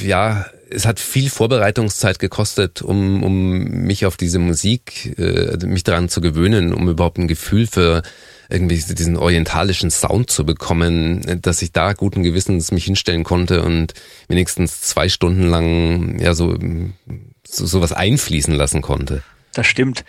[0.00, 6.08] ja, es hat viel Vorbereitungszeit gekostet, um, um mich auf diese Musik, äh, mich daran
[6.08, 8.02] zu gewöhnen, um überhaupt ein Gefühl für
[8.48, 13.94] irgendwie diesen orientalischen Sound zu bekommen, dass ich da guten Gewissens mich hinstellen konnte und
[14.28, 16.56] wenigstens zwei Stunden lang ja so,
[17.46, 19.22] so sowas einfließen lassen konnte.
[19.52, 20.04] Das stimmt.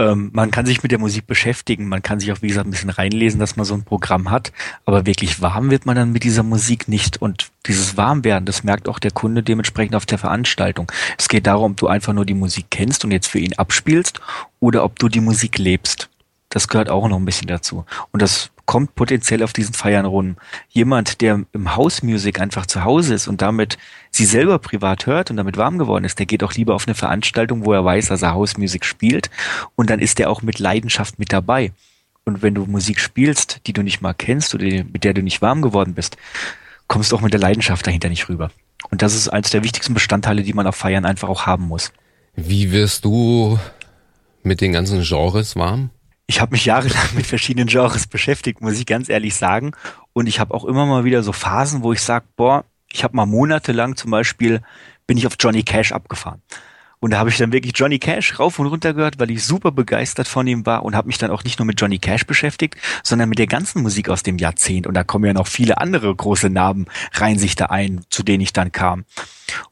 [0.00, 2.70] Ähm, man kann sich mit der Musik beschäftigen, man kann sich auch, wie gesagt, ein
[2.70, 4.52] bisschen reinlesen, dass man so ein Programm hat,
[4.84, 7.20] aber wirklich warm wird man dann mit dieser Musik nicht.
[7.20, 10.90] Und dieses Warmwerden, das merkt auch der Kunde dementsprechend auf der Veranstaltung.
[11.18, 14.20] Es geht darum, ob du einfach nur die Musik kennst und jetzt für ihn abspielst
[14.60, 16.08] oder ob du die Musik lebst.
[16.48, 17.84] Das gehört auch noch ein bisschen dazu.
[18.12, 20.36] Und das kommt potenziell auf diesen Feiern rum.
[20.68, 23.78] Jemand, der im House Music einfach zu Hause ist und damit
[24.10, 26.94] sie selber privat hört und damit warm geworden ist, der geht auch lieber auf eine
[26.94, 29.30] Veranstaltung, wo er weiß, dass er House Music spielt
[29.76, 31.72] und dann ist er auch mit Leidenschaft mit dabei.
[32.24, 35.40] Und wenn du Musik spielst, die du nicht mal kennst oder mit der du nicht
[35.40, 36.16] warm geworden bist,
[36.86, 38.50] kommst du auch mit der Leidenschaft dahinter nicht rüber.
[38.90, 41.92] Und das ist eines der wichtigsten Bestandteile, die man auf Feiern einfach auch haben muss.
[42.36, 43.58] Wie wirst du
[44.42, 45.90] mit den ganzen Genres warm?
[46.28, 49.72] ich habe mich jahrelang mit verschiedenen Genres beschäftigt, muss ich ganz ehrlich sagen.
[50.12, 53.16] Und ich habe auch immer mal wieder so Phasen, wo ich sage, boah, ich habe
[53.16, 54.62] mal monatelang zum Beispiel,
[55.06, 56.42] bin ich auf Johnny Cash abgefahren.
[57.00, 59.70] Und da habe ich dann wirklich Johnny Cash rauf und runter gehört, weil ich super
[59.70, 62.76] begeistert von ihm war und habe mich dann auch nicht nur mit Johnny Cash beschäftigt,
[63.02, 64.86] sondern mit der ganzen Musik aus dem Jahrzehnt.
[64.86, 68.40] Und da kommen ja noch viele andere große Namen rein sich da ein, zu denen
[68.40, 69.04] ich dann kam.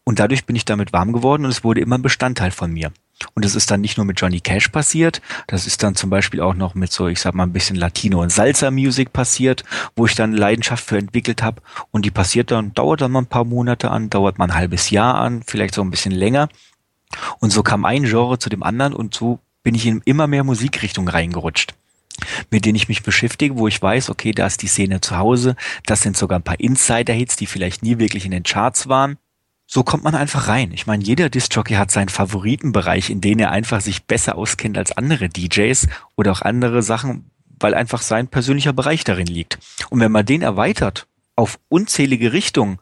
[0.04, 2.92] Und dadurch bin ich damit warm geworden und es wurde immer ein Bestandteil von mir.
[3.34, 6.42] Und es ist dann nicht nur mit Johnny Cash passiert, das ist dann zum Beispiel
[6.42, 10.14] auch noch mit so, ich sag mal, ein bisschen Latino- und Salsa-Music passiert, wo ich
[10.14, 11.62] dann Leidenschaft für entwickelt habe.
[11.90, 14.90] Und die passiert dann, dauert dann mal ein paar Monate an, dauert mal ein halbes
[14.90, 16.48] Jahr an, vielleicht so ein bisschen länger.
[17.38, 20.44] Und so kam ein Genre zu dem anderen und so bin ich in immer mehr
[20.44, 21.74] Musikrichtungen reingerutscht
[22.50, 25.54] mit denen ich mich beschäftige, wo ich weiß, okay, da ist die Szene zu Hause,
[25.84, 29.18] das sind sogar ein paar Insider-Hits, die vielleicht nie wirklich in den Charts waren
[29.66, 30.70] so kommt man einfach rein.
[30.72, 34.96] Ich meine, jeder Disc-Jockey hat seinen Favoritenbereich, in dem er einfach sich besser auskennt als
[34.96, 39.58] andere DJs oder auch andere Sachen, weil einfach sein persönlicher Bereich darin liegt.
[39.90, 42.78] Und wenn man den erweitert auf unzählige Richtungen,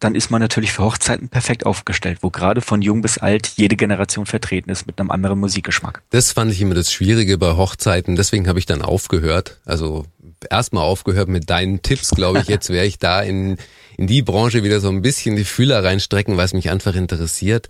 [0.00, 3.76] dann ist man natürlich für Hochzeiten perfekt aufgestellt, wo gerade von jung bis alt jede
[3.76, 6.02] Generation vertreten ist mit einem anderen Musikgeschmack.
[6.10, 9.58] Das fand ich immer das Schwierige bei Hochzeiten, deswegen habe ich dann aufgehört.
[9.64, 10.04] Also
[10.50, 12.48] erstmal aufgehört mit deinen Tipps, glaube ich.
[12.48, 13.56] Jetzt wäre ich da in
[13.96, 17.68] in die Branche wieder so ein bisschen die Fühler reinstrecken, weil es mich einfach interessiert.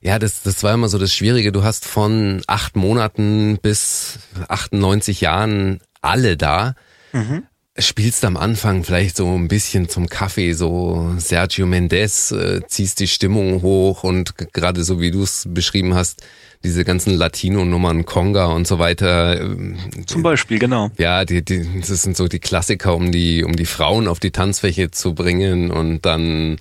[0.00, 1.52] Ja, das, das war immer so das Schwierige.
[1.52, 6.74] Du hast von acht Monaten bis 98 Jahren alle da.
[7.12, 7.44] Mhm.
[7.78, 13.06] Spielst am Anfang vielleicht so ein bisschen zum Kaffee, so Sergio Mendes, äh, ziehst die
[13.06, 16.22] Stimmung hoch und gerade so wie du es beschrieben hast,
[16.64, 19.40] diese ganzen Latino-Nummern, Conga und so weiter.
[19.40, 20.90] Ähm, Zum Beispiel, genau.
[20.98, 24.32] Ja, die, die, das sind so die Klassiker, um die, um die Frauen auf die
[24.32, 26.58] Tanzfläche zu bringen und dann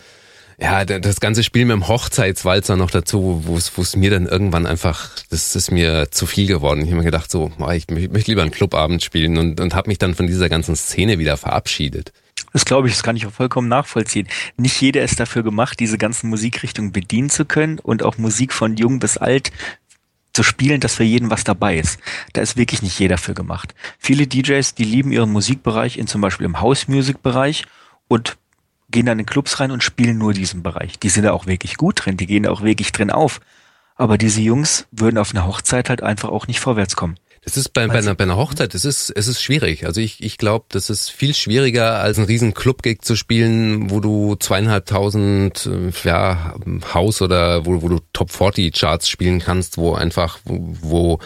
[0.60, 5.12] ja, das ganze Spiel mit dem Hochzeitswalzer noch dazu, wo es, mir dann irgendwann einfach,
[5.30, 6.82] das ist mir zu viel geworden.
[6.82, 10.00] Ich habe mir gedacht, so, ich möchte lieber einen Clubabend spielen und, und habe mich
[10.00, 12.12] dann von dieser ganzen Szene wieder verabschiedet.
[12.54, 14.28] Das glaube ich, das kann ich auch vollkommen nachvollziehen.
[14.58, 18.78] Nicht jeder ist dafür gemacht, diese ganzen Musikrichtungen bedienen zu können und auch Musik von
[18.78, 19.52] jung bis alt
[20.34, 22.00] zu spielen, dass für jeden was dabei ist.
[22.34, 23.76] Da ist wirklich nicht jeder für gemacht.
[24.00, 27.66] Viele DJs, die lieben ihren Musikbereich in zum Beispiel im House-Music-Bereich
[28.08, 28.38] und
[28.90, 31.00] gehen dann in Clubs rein und spielen nur diesen Bereich.
[31.00, 33.40] Die sind da auch wirklich gut drin, die gehen da auch wirklich drin auf.
[33.96, 37.18] Aber diese Jungs würden auf einer Hochzeit halt einfach auch nicht vorwärts kommen.
[37.42, 39.86] Es ist bei, bei, einer, bei einer Hochzeit, es ist, es ist schwierig.
[39.86, 44.02] Also ich, ich glaube, das ist viel schwieriger, als einen riesen Club-Gig zu spielen, wo
[44.02, 46.56] du zweieinhalbtausend äh, ja,
[46.94, 51.20] Haus oder wo, wo du Top 40 Charts spielen kannst, wo einfach, wo, wo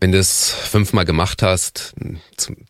[0.00, 1.94] wenn du es fünfmal gemacht hast,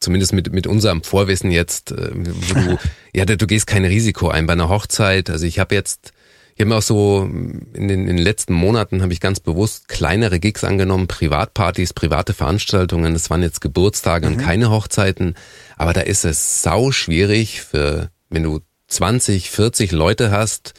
[0.01, 2.79] zumindest mit, mit unserem Vorwissen jetzt, äh, wo du,
[3.15, 5.31] ja, du gehst kein Risiko ein bei einer Hochzeit.
[5.31, 6.13] Also ich habe jetzt
[6.57, 9.89] ich habe mir auch so in den, in den letzten Monaten habe ich ganz bewusst
[9.89, 13.13] kleinere Gigs angenommen, Privatpartys, private Veranstaltungen.
[13.13, 14.33] Das waren jetzt Geburtstage mhm.
[14.33, 15.35] und keine Hochzeiten.
[15.77, 20.73] Aber da ist es sau schwierig für, wenn du 20, 40 Leute hast,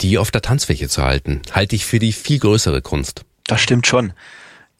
[0.00, 1.42] die auf der Tanzfläche zu halten.
[1.52, 3.26] Halte ich für die viel größere Kunst.
[3.46, 4.14] Das stimmt schon.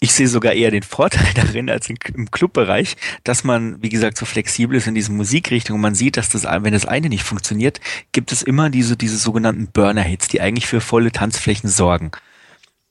[0.04, 4.26] Ich sehe sogar eher den Vorteil darin als im Clubbereich, dass man, wie gesagt, so
[4.26, 5.80] flexibel ist in diesen Musikrichtungen.
[5.80, 7.80] Man sieht, dass das, wenn das eine nicht funktioniert,
[8.12, 12.10] gibt es immer diese, diese sogenannten Burner-Hits, die eigentlich für volle Tanzflächen sorgen.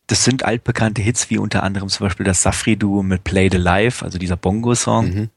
[0.07, 4.03] Das sind altbekannte Hits, wie unter anderem zum Beispiel das Safri-Duo mit Play the Life,
[4.03, 5.05] also dieser Bongo-Song.
[5.05, 5.29] Mhm.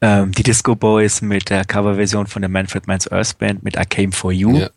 [0.00, 3.86] Ähm, die Disco Boys mit der Coverversion von der Manfred Mann's Earth Band mit I
[3.86, 4.56] Came For You.
[4.56, 4.70] Ja.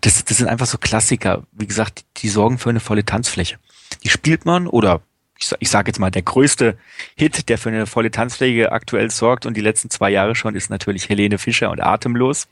[0.00, 1.44] Das, das sind einfach so Klassiker.
[1.52, 3.58] Wie gesagt, die sorgen für eine volle Tanzfläche.
[4.02, 5.02] Die spielt man oder
[5.40, 6.76] ich, ich sage jetzt mal, der größte
[7.16, 10.70] Hit, der für eine volle Tanzpflege aktuell sorgt und die letzten zwei Jahre schon, ist
[10.70, 12.48] natürlich Helene Fischer und Atemlos.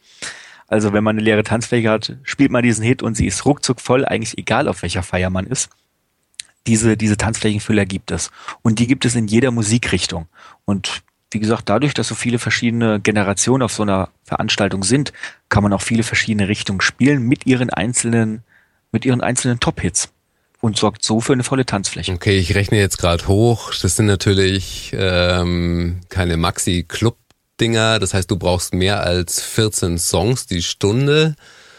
[0.66, 3.81] Also wenn man eine leere Tanzfläche hat, spielt man diesen Hit und sie ist ruckzuck
[3.81, 5.70] voll, eigentlich egal auf welcher Feier man ist.
[6.66, 8.31] Diese, diese Tanzflächenfüller gibt es.
[8.62, 10.27] Und die gibt es in jeder Musikrichtung.
[10.66, 15.12] Und wie gesagt, dadurch, dass so viele verschiedene Generationen auf so einer Veranstaltung sind,
[15.48, 18.42] kann man auch viele verschiedene Richtungen spielen mit ihren einzelnen,
[18.92, 20.12] mit ihren einzelnen Top-Hits
[20.61, 22.12] und sorgt so für eine volle Tanzfläche.
[22.12, 23.73] Okay, ich rechne jetzt gerade hoch.
[23.81, 27.99] Das sind natürlich ähm, keine Maxi-Club-Dinger.
[27.99, 31.37] Das heißt, du brauchst mehr als 14 Songs die Stunde.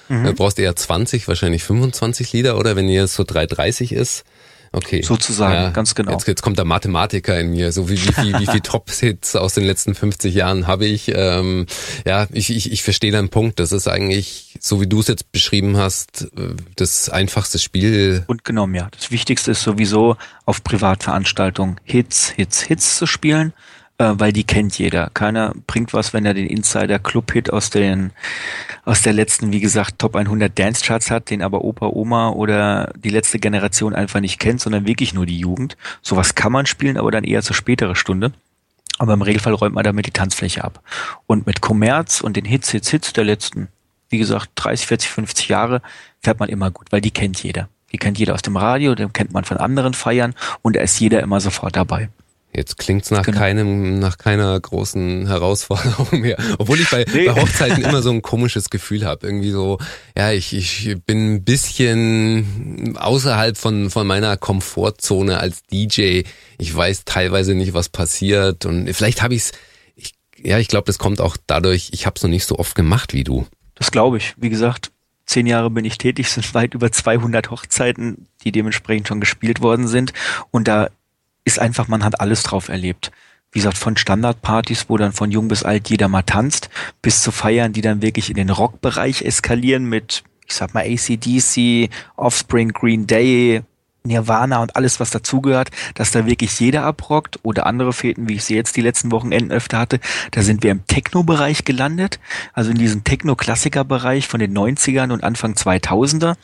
[0.08, 0.26] Mhm.
[0.26, 4.24] Du brauchst eher 20, wahrscheinlich 25 Lieder, oder wenn ihr so 3,30 ist.
[4.72, 5.02] Okay.
[5.02, 6.12] Sozusagen, ja, ganz genau.
[6.12, 7.72] Jetzt, jetzt kommt der Mathematiker in mir.
[7.72, 11.12] So wie, wie, wie, wie viel Top-Hits aus den letzten 50 Jahren habe ich.
[11.16, 11.66] Ähm,
[12.06, 13.60] ja, ich, ich, ich verstehe deinen Punkt.
[13.60, 18.24] Das ist eigentlich, so wie du es jetzt beschrieben hast, äh, das einfachste Spiel.
[18.28, 18.90] Und genommen, ja.
[18.92, 23.54] Das Wichtigste ist sowieso auf Privatveranstaltungen Hits, Hits, Hits zu spielen
[24.00, 25.12] äh, weil die kennt jeder.
[25.14, 28.12] Keiner bringt was, wenn er den Insider Club Hit aus den
[28.86, 32.92] aus der letzten, wie gesagt, Top 100 Dance Charts hat, den aber Opa, Oma oder
[32.98, 35.78] die letzte Generation einfach nicht kennt, sondern wirklich nur die Jugend.
[36.02, 38.32] Sowas kann man spielen, aber dann eher zur späteren Stunde.
[38.98, 40.82] Aber im Regelfall räumt man damit die Tanzfläche ab.
[41.28, 43.68] Und mit Kommerz und den Hits, Hits, Hits der letzten,
[44.10, 45.82] wie gesagt, 30, 40, 50 Jahre,
[46.22, 47.70] fährt man immer gut, weil die kennt jeder.
[47.92, 51.00] Die kennt jeder aus dem Radio, den kennt man von anderen Feiern und da ist
[51.00, 52.10] jeder immer sofort dabei.
[52.56, 53.38] Jetzt klingt's nach genau.
[53.38, 56.38] keinem, nach keiner großen Herausforderung mehr.
[56.58, 57.28] Obwohl ich bei, nee.
[57.28, 59.28] bei Hochzeiten immer so ein komisches Gefühl habe.
[59.28, 59.78] Irgendwie so,
[60.18, 66.24] ja, ich, ich bin ein bisschen außerhalb von, von meiner Komfortzone als DJ.
[66.58, 68.66] Ich weiß teilweise nicht, was passiert.
[68.66, 69.52] Und vielleicht habe ich's,
[69.96, 72.74] ich, ja, ich glaube, das kommt auch dadurch, ich habe es noch nicht so oft
[72.74, 73.46] gemacht wie du.
[73.76, 74.34] Das glaube ich.
[74.38, 74.92] Wie gesagt,
[75.28, 79.88] zehn Jahre bin ich tätig, sind weit über 200 Hochzeiten, die dementsprechend schon gespielt worden
[79.88, 80.14] sind.
[80.50, 80.90] Und da
[81.50, 83.12] ist einfach, man hat alles drauf erlebt.
[83.52, 86.70] Wie gesagt, von Standardpartys, wo dann von jung bis alt jeder mal tanzt,
[87.02, 91.90] bis zu Feiern, die dann wirklich in den Rockbereich eskalieren mit, ich sag mal, ACDC,
[92.16, 93.64] Offspring, Green Day,
[94.04, 98.46] Nirvana und alles, was dazugehört, dass da wirklich jeder abrockt oder andere Fäden, wie ich
[98.46, 100.00] sie jetzt die letzten Wochenenden öfter hatte,
[100.32, 102.20] da sind wir im Techno-Bereich gelandet,
[102.54, 106.36] also in diesem Techno-Klassiker-Bereich von den 90ern und Anfang 2000er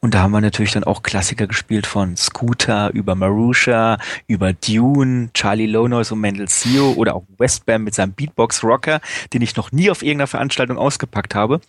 [0.00, 5.30] und da haben wir natürlich dann auch Klassiker gespielt von Scooter über Marusha, über Dune,
[5.34, 9.00] Charlie Lonois und Mendel Sio oder auch Westbam mit seinem Beatbox-Rocker,
[9.32, 11.60] den ich noch nie auf irgendeiner Veranstaltung ausgepackt habe,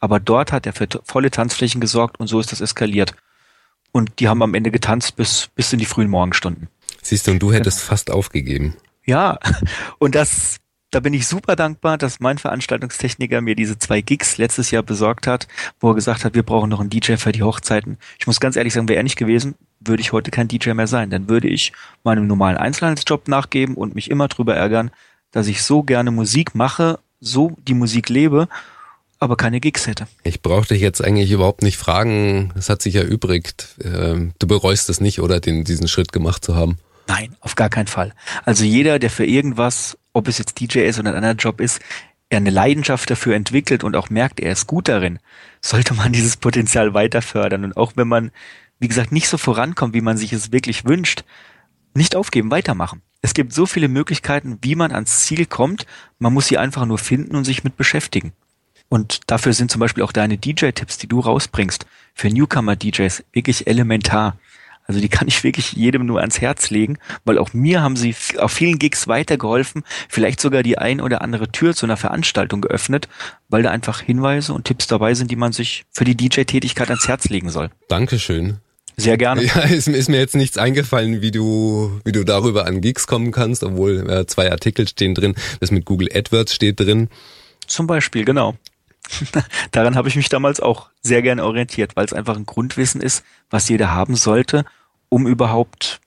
[0.00, 3.14] aber dort hat er für volle Tanzflächen gesorgt und so ist das eskaliert
[3.92, 6.68] und die haben am Ende getanzt bis, bis in die frühen Morgenstunden.
[7.02, 7.90] Siehst du, und du hättest genau.
[7.90, 8.76] fast aufgegeben.
[9.04, 9.38] Ja,
[9.98, 10.56] und das,
[10.90, 15.26] da bin ich super dankbar, dass mein Veranstaltungstechniker mir diese zwei Gigs letztes Jahr besorgt
[15.26, 15.46] hat,
[15.80, 17.98] wo er gesagt hat, wir brauchen noch einen DJ für die Hochzeiten.
[18.18, 20.86] Ich muss ganz ehrlich sagen, wäre er nicht gewesen, würde ich heute kein DJ mehr
[20.86, 21.10] sein.
[21.10, 21.72] Dann würde ich
[22.04, 24.90] meinem normalen Einzelhandelsjob nachgeben und mich immer drüber ärgern,
[25.32, 28.48] dass ich so gerne Musik mache, so die Musik lebe
[29.22, 30.08] aber keine Gigs hätte.
[30.24, 32.52] Ich brauchte dich jetzt eigentlich überhaupt nicht fragen.
[32.56, 33.76] Es hat sich erübrigt.
[33.84, 36.78] Ähm, du bereust es nicht, oder, den, diesen Schritt gemacht zu haben?
[37.06, 38.12] Nein, auf gar keinen Fall.
[38.44, 41.80] Also jeder, der für irgendwas, ob es jetzt DJ ist oder ein anderer Job ist,
[42.30, 45.20] er eine Leidenschaft dafür entwickelt und auch merkt, er ist gut darin,
[45.60, 47.64] sollte man dieses Potenzial weiter fördern.
[47.64, 48.32] Und auch wenn man,
[48.80, 51.22] wie gesagt, nicht so vorankommt, wie man sich es wirklich wünscht,
[51.94, 53.02] nicht aufgeben, weitermachen.
[53.20, 55.86] Es gibt so viele Möglichkeiten, wie man ans Ziel kommt.
[56.18, 58.32] Man muss sie einfach nur finden und sich mit beschäftigen.
[58.92, 64.36] Und dafür sind zum Beispiel auch deine DJ-Tipps, die du rausbringst, für Newcomer-DJs wirklich elementar.
[64.86, 68.14] Also die kann ich wirklich jedem nur ans Herz legen, weil auch mir haben sie
[68.36, 73.08] auf vielen Gigs weitergeholfen, vielleicht sogar die ein oder andere Tür zu einer Veranstaltung geöffnet,
[73.48, 77.08] weil da einfach Hinweise und Tipps dabei sind, die man sich für die DJ-Tätigkeit ans
[77.08, 77.70] Herz legen soll.
[77.88, 78.58] Dankeschön.
[78.98, 79.42] Sehr gerne.
[79.42, 83.32] Ja, ist, ist, mir jetzt nichts eingefallen, wie du, wie du darüber an Gigs kommen
[83.32, 85.34] kannst, obwohl äh, zwei Artikel stehen drin.
[85.60, 87.08] Das mit Google AdWords steht drin.
[87.66, 88.54] Zum Beispiel, genau.
[89.72, 93.24] Daran habe ich mich damals auch sehr gerne orientiert, weil es einfach ein Grundwissen ist,
[93.50, 94.64] was jeder haben sollte,
[95.08, 96.00] um überhaupt,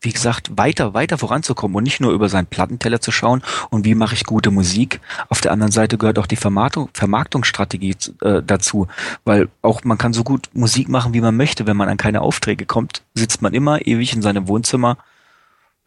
[0.00, 3.94] wie gesagt, weiter, weiter voranzukommen und nicht nur über seinen Plattenteller zu schauen und wie
[3.94, 5.00] mache ich gute Musik.
[5.28, 8.88] Auf der anderen Seite gehört auch die Vermarktung, Vermarktungsstrategie äh, dazu,
[9.24, 12.20] weil auch man kann so gut Musik machen, wie man möchte, wenn man an keine
[12.20, 14.98] Aufträge kommt, sitzt man immer ewig in seinem Wohnzimmer,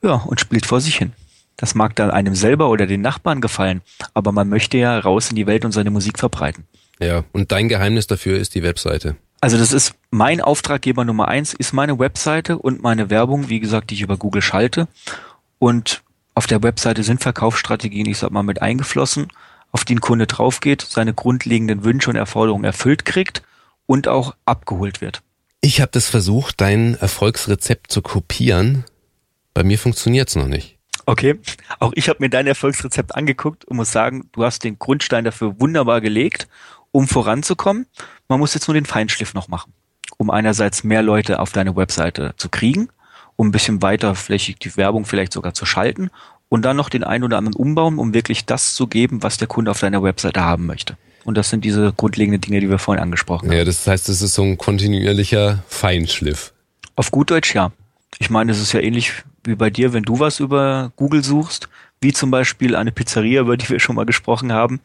[0.02, 1.14] ja, und spielt vor sich hin.
[1.58, 3.82] Das mag dann einem selber oder den Nachbarn gefallen,
[4.14, 6.66] aber man möchte ja raus in die Welt und seine Musik verbreiten.
[7.00, 9.16] Ja, und dein Geheimnis dafür ist die Webseite.
[9.42, 13.90] Also das ist mein Auftraggeber Nummer eins, ist meine Webseite und meine Werbung, wie gesagt,
[13.90, 14.88] die ich über Google schalte.
[15.60, 19.28] Und auf der Webseite sind Verkaufsstrategien, ich sag mal, mit eingeflossen,
[19.72, 23.44] auf die ein Kunde draufgeht, seine grundlegenden Wünsche und Erforderungen erfüllt kriegt
[23.86, 25.22] und auch abgeholt wird.
[25.62, 28.86] Ich habe das versucht, dein Erfolgsrezept zu kopieren.
[29.54, 30.75] Bei mir funktioniert's noch nicht.
[31.06, 31.40] Okay,
[31.80, 35.60] auch ich habe mir dein Erfolgsrezept angeguckt und muss sagen, du hast den Grundstein dafür
[35.60, 36.48] wunderbar gelegt,
[36.92, 37.86] um voranzukommen.
[38.28, 39.74] Man muss jetzt nur den Feinschliff noch machen,
[40.18, 42.90] um einerseits mehr Leute auf deine Webseite zu kriegen,
[43.36, 46.10] um ein bisschen weiterflächig die Werbung vielleicht sogar zu schalten
[46.50, 49.48] und dann noch den einen oder anderen umbauen, um wirklich das zu geben, was der
[49.48, 50.98] Kunde auf deiner Webseite haben möchte.
[51.24, 53.58] Und das sind diese grundlegenden Dinge, die wir vorhin angesprochen haben.
[53.58, 56.54] Ja, das heißt, es ist so ein kontinuierlicher Feinschliff.
[56.96, 57.72] Auf gut Deutsch ja.
[58.20, 59.12] Ich meine, es ist ja ähnlich
[59.48, 61.70] wie bei dir, wenn du was über Google suchst,
[62.02, 64.80] wie zum Beispiel eine Pizzeria, über die wir schon mal gesprochen haben,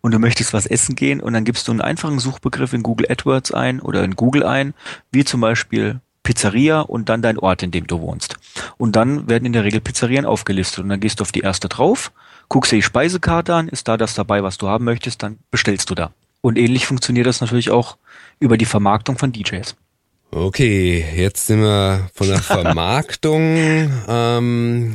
[0.00, 3.10] und du möchtest was essen gehen und dann gibst du einen einfachen Suchbegriff in Google
[3.10, 4.74] AdWords ein oder in Google ein,
[5.12, 8.36] wie zum Beispiel Pizzeria und dann dein Ort, in dem du wohnst.
[8.78, 11.68] Und dann werden in der Regel Pizzerien aufgelistet und dann gehst du auf die erste
[11.68, 12.12] drauf,
[12.48, 15.90] guckst dir die Speisekarte an, ist da das dabei, was du haben möchtest, dann bestellst
[15.90, 16.12] du da.
[16.40, 17.96] Und ähnlich funktioniert das natürlich auch
[18.40, 19.76] über die Vermarktung von DJs.
[20.30, 24.94] Okay, jetzt sind wir von der Vermarktung ähm,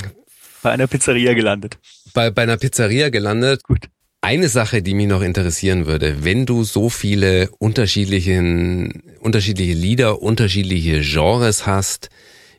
[0.62, 1.78] bei einer Pizzeria gelandet.
[2.14, 3.64] Bei, bei einer Pizzeria gelandet.
[3.64, 3.90] Gut.
[4.22, 11.00] Eine Sache, die mich noch interessieren würde, wenn du so viele unterschiedlichen, unterschiedliche Lieder, unterschiedliche
[11.00, 12.10] Genres hast,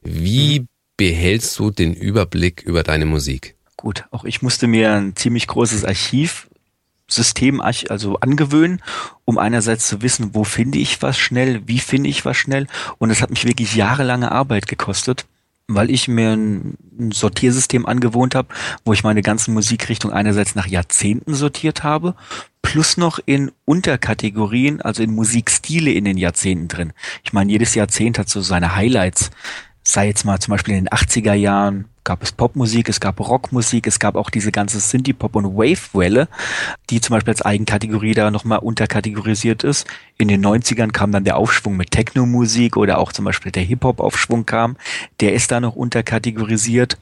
[0.03, 3.57] wie behältst du den Überblick über deine Musik?
[3.77, 6.49] Gut, auch ich musste mir ein ziemlich großes Archiv
[7.11, 8.81] System also angewöhnen,
[9.25, 12.67] um einerseits zu wissen, wo finde ich was schnell, wie finde ich was schnell.
[12.99, 15.27] Und es hat mich wirklich jahrelange Arbeit gekostet,
[15.75, 16.77] weil ich mir ein,
[17.13, 18.49] Sortiersystem angewohnt habe,
[18.85, 22.15] wo ich meine ganzen Musikrichtungen einerseits nach Jahrzehnten sortiert habe,
[22.61, 26.93] plus noch in Unterkategorien, also in Musikstile in den Jahrzehnten drin.
[27.25, 29.31] Ich meine, jedes Jahrzehnt hat so seine Highlights
[29.93, 33.87] sei jetzt mal zum Beispiel in den 80er Jahren gab es Popmusik, es gab Rockmusik,
[33.87, 36.29] es gab auch diese ganze Synthie-Pop- und Wave-Welle,
[36.89, 39.87] die zum Beispiel als Eigenkategorie da nochmal unterkategorisiert ist.
[40.17, 44.47] In den 90ern kam dann der Aufschwung mit Techno-Musik oder auch zum Beispiel der Hip-Hop-Aufschwung
[44.47, 44.77] kam.
[45.21, 46.97] Der ist da noch unterkategorisiert.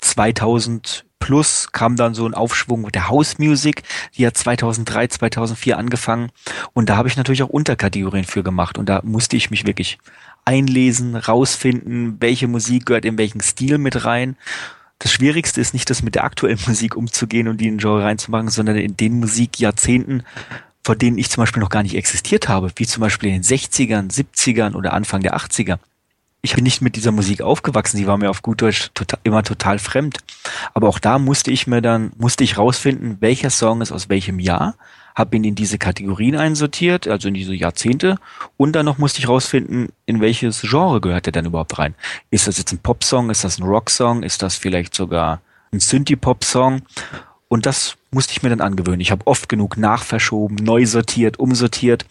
[0.00, 3.82] 2000 plus kam dann so ein Aufschwung mit der House Music,
[4.16, 6.30] die hat 2003, 2004 angefangen
[6.72, 9.98] und da habe ich natürlich auch Unterkategorien für gemacht und da musste ich mich wirklich
[10.44, 14.36] einlesen, rausfinden, welche Musik gehört in welchen Stil mit rein.
[14.98, 18.04] Das Schwierigste ist nicht, das mit der aktuellen Musik umzugehen und die in den Genre
[18.04, 20.24] reinzumachen, sondern in den Musikjahrzehnten,
[20.84, 23.44] vor denen ich zum Beispiel noch gar nicht existiert habe, wie zum Beispiel in den
[23.44, 25.78] 60ern, 70ern oder Anfang der 80er.
[26.42, 29.42] Ich bin nicht mit dieser Musik aufgewachsen, sie war mir auf gut Deutsch total, immer
[29.42, 30.18] total fremd.
[30.72, 34.38] Aber auch da musste ich mir dann, musste ich rausfinden, welcher Song ist aus welchem
[34.38, 34.74] Jahr,
[35.14, 38.16] habe ihn in diese Kategorien einsortiert, also in diese Jahrzehnte,
[38.56, 41.94] und dann noch musste ich rausfinden, in welches Genre gehört er denn überhaupt rein.
[42.30, 45.40] Ist das jetzt ein Popsong, ist das ein Rocksong, ist das vielleicht sogar
[45.72, 46.82] ein Synthie-Pop-Song?
[47.48, 49.00] Und das musste ich mir dann angewöhnen.
[49.00, 52.06] Ich habe oft genug nachverschoben, neu sortiert, umsortiert.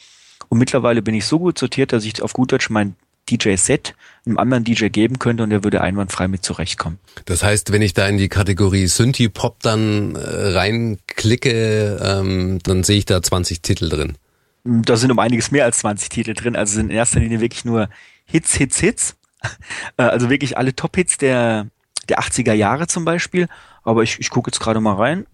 [0.50, 2.95] Und mittlerweile bin ich so gut sortiert, dass ich auf gut Deutsch mein
[3.30, 6.99] DJ-Set einem anderen DJ geben könnte und er würde einwandfrei mit zurechtkommen.
[7.25, 12.84] Das heißt, wenn ich da in die Kategorie Synthie Pop dann äh, reinklicke, ähm, dann
[12.84, 14.17] sehe ich da 20 Titel drin.
[14.63, 16.55] Da sind um einiges mehr als 20 Titel drin.
[16.55, 17.89] Also sind in erster Linie wirklich nur
[18.25, 19.15] Hits, Hits, Hits.
[19.95, 21.67] Äh, also wirklich alle Top-Hits der,
[22.09, 23.47] der 80er Jahre zum Beispiel.
[23.84, 25.25] Aber ich, ich gucke jetzt gerade mal rein.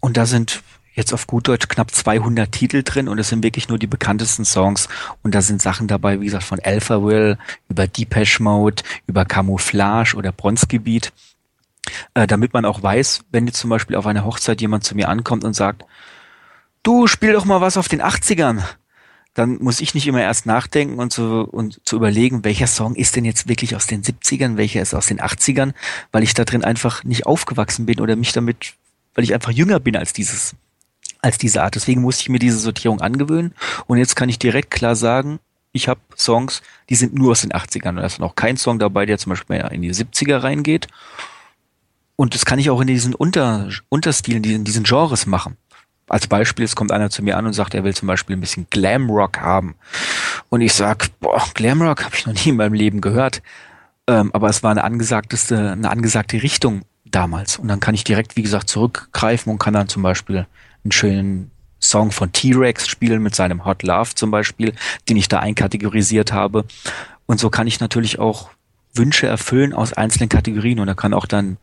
[0.00, 0.64] Und da sind
[0.94, 4.44] jetzt auf gut Deutsch knapp 200 Titel drin und es sind wirklich nur die bekanntesten
[4.44, 4.88] Songs.
[5.22, 7.36] Und da sind Sachen dabei, wie gesagt, von Alpha Will
[7.68, 11.12] über Depeche Mode, über Camouflage oder Bronzegebiet,
[12.14, 15.08] äh, damit man auch weiß, wenn jetzt zum Beispiel auf einer Hochzeit jemand zu mir
[15.08, 15.84] ankommt und sagt,
[16.82, 18.62] du spiel doch mal was auf den 80ern,
[19.34, 23.16] dann muss ich nicht immer erst nachdenken und zu, und zu überlegen, welcher Song ist
[23.16, 25.72] denn jetzt wirklich aus den 70ern, welcher ist aus den 80ern,
[26.12, 28.74] weil ich da drin einfach nicht aufgewachsen bin oder mich damit,
[29.16, 30.54] weil ich einfach jünger bin als dieses
[31.24, 31.74] als diese Art.
[31.74, 33.54] Deswegen musste ich mir diese Sortierung angewöhnen.
[33.86, 35.40] Und jetzt kann ich direkt klar sagen,
[35.72, 37.90] ich habe Songs, die sind nur aus den 80ern.
[37.90, 40.86] Und da ist noch kein Song dabei, der zum Beispiel mehr in die 70er reingeht.
[42.16, 45.56] Und das kann ich auch in diesen Unter, Unterstilen, in diesen Genres machen.
[46.06, 48.40] Als Beispiel, es kommt einer zu mir an und sagt, er will zum Beispiel ein
[48.40, 49.74] bisschen Glamrock haben.
[50.50, 53.42] Und ich sag, boah, Glamrock habe ich noch nie in meinem Leben gehört.
[54.06, 57.58] Ähm, aber es war eine angesagteste, eine angesagte Richtung damals.
[57.58, 60.46] Und dann kann ich direkt, wie gesagt, zurückgreifen und kann dann zum Beispiel
[60.84, 64.72] einen schönen Song von T-Rex spielen mit seinem Hot Love zum Beispiel,
[65.08, 66.64] den ich da einkategorisiert habe.
[67.26, 68.50] Und so kann ich natürlich auch
[68.94, 71.56] Wünsche erfüllen aus einzelnen Kategorien und da kann auch dann,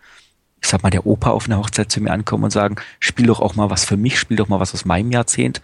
[0.62, 3.40] ich sag mal, der Opa auf einer Hochzeit zu mir ankommen und sagen, spiel doch
[3.40, 5.62] auch mal was für mich, spiel doch mal was aus meinem Jahrzehnt.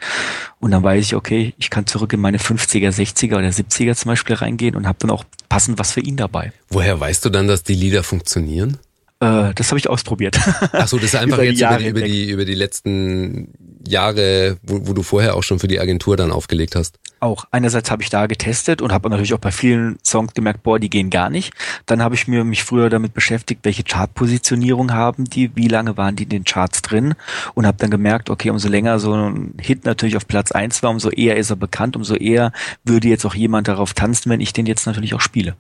[0.60, 4.10] Und dann weiß ich, okay, ich kann zurück in meine 50er, 60er oder 70er zum
[4.10, 6.54] Beispiel reingehen und habe dann auch passend was für ihn dabei.
[6.70, 8.78] Woher weißt du dann, dass die Lieder funktionieren?
[9.20, 10.40] Äh, das habe ich ausprobiert.
[10.72, 13.54] Ach so, das ist einfach über jetzt über die, über die, über die letzten
[13.88, 17.00] Jahre, wo, wo du vorher auch schon für die Agentur dann aufgelegt hast.
[17.20, 17.46] Auch.
[17.50, 20.90] Einerseits habe ich da getestet und habe natürlich auch bei vielen Songs gemerkt, boah, die
[20.90, 21.54] gehen gar nicht.
[21.88, 26.16] Dann habe ich mir mich früher damit beschäftigt, welche Chartpositionierung haben die, wie lange waren
[26.16, 27.16] die in den Charts drin
[27.56, 30.92] und habe dann gemerkt, okay, umso länger so ein Hit natürlich auf Platz eins war,
[30.92, 32.52] umso eher ist er bekannt, umso eher
[32.84, 35.56] würde jetzt auch jemand darauf tanzen, wenn ich den jetzt natürlich auch spiele.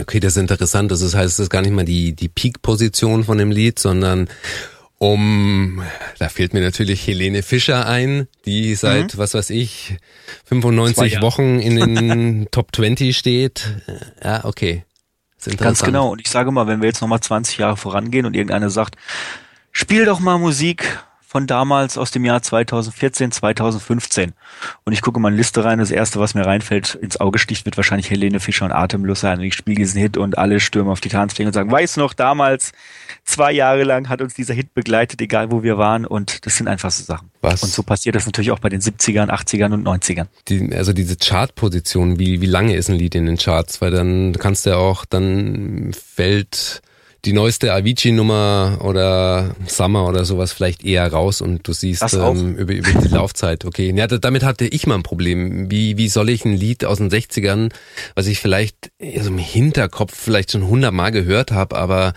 [0.00, 0.90] Okay, das ist interessant.
[0.90, 4.28] Das heißt, es ist gar nicht mal die, die Peak-Position von dem Lied, sondern
[4.98, 5.82] um,
[6.18, 9.18] da fehlt mir natürlich Helene Fischer ein, die seit, mhm.
[9.18, 9.96] was weiß ich,
[10.46, 13.76] 95 Wochen in den Top 20 steht.
[14.24, 14.84] Ja, okay.
[15.58, 16.10] Ganz genau.
[16.10, 18.96] Und ich sage mal, wenn wir jetzt nochmal 20 Jahre vorangehen und irgendeiner sagt,
[19.70, 20.98] spiel doch mal Musik
[21.28, 24.32] von damals aus dem Jahr 2014, 2015.
[24.84, 25.80] Und ich gucke mal eine Liste rein.
[25.80, 29.40] Das erste, was mir reinfällt, ins Auge sticht, wird wahrscheinlich Helene Fischer und Atemlos sein.
[29.40, 32.14] Und ich spiele diesen Hit und alle stürmen auf die Tanzfläche und sagen, weiß noch,
[32.14, 32.70] damals,
[33.24, 36.06] zwei Jahre lang hat uns dieser Hit begleitet, egal wo wir waren.
[36.06, 37.28] Und das sind einfach so Sachen.
[37.40, 37.60] Was?
[37.64, 40.26] Und so passiert das natürlich auch bei den 70ern, 80ern und 90ern.
[40.46, 43.80] Die, also diese Chartposition, wie, wie lange ist ein Lied in den Charts?
[43.80, 46.82] Weil dann kannst du ja auch, dann fällt
[47.26, 52.72] die neueste Avicii-Nummer oder Summer oder sowas vielleicht eher raus und du siehst ähm, über,
[52.72, 53.64] über die Laufzeit.
[53.64, 55.70] Okay, ja, damit hatte ich mal ein Problem.
[55.70, 57.72] Wie, wie soll ich ein Lied aus den 60ern,
[58.14, 62.14] was ich vielleicht also im Hinterkopf vielleicht schon hundertmal gehört habe, aber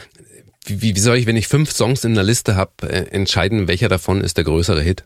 [0.65, 3.89] wie, wie soll ich, wenn ich fünf Songs in der Liste habe, äh, entscheiden, welcher
[3.89, 5.05] davon ist der größere Hit?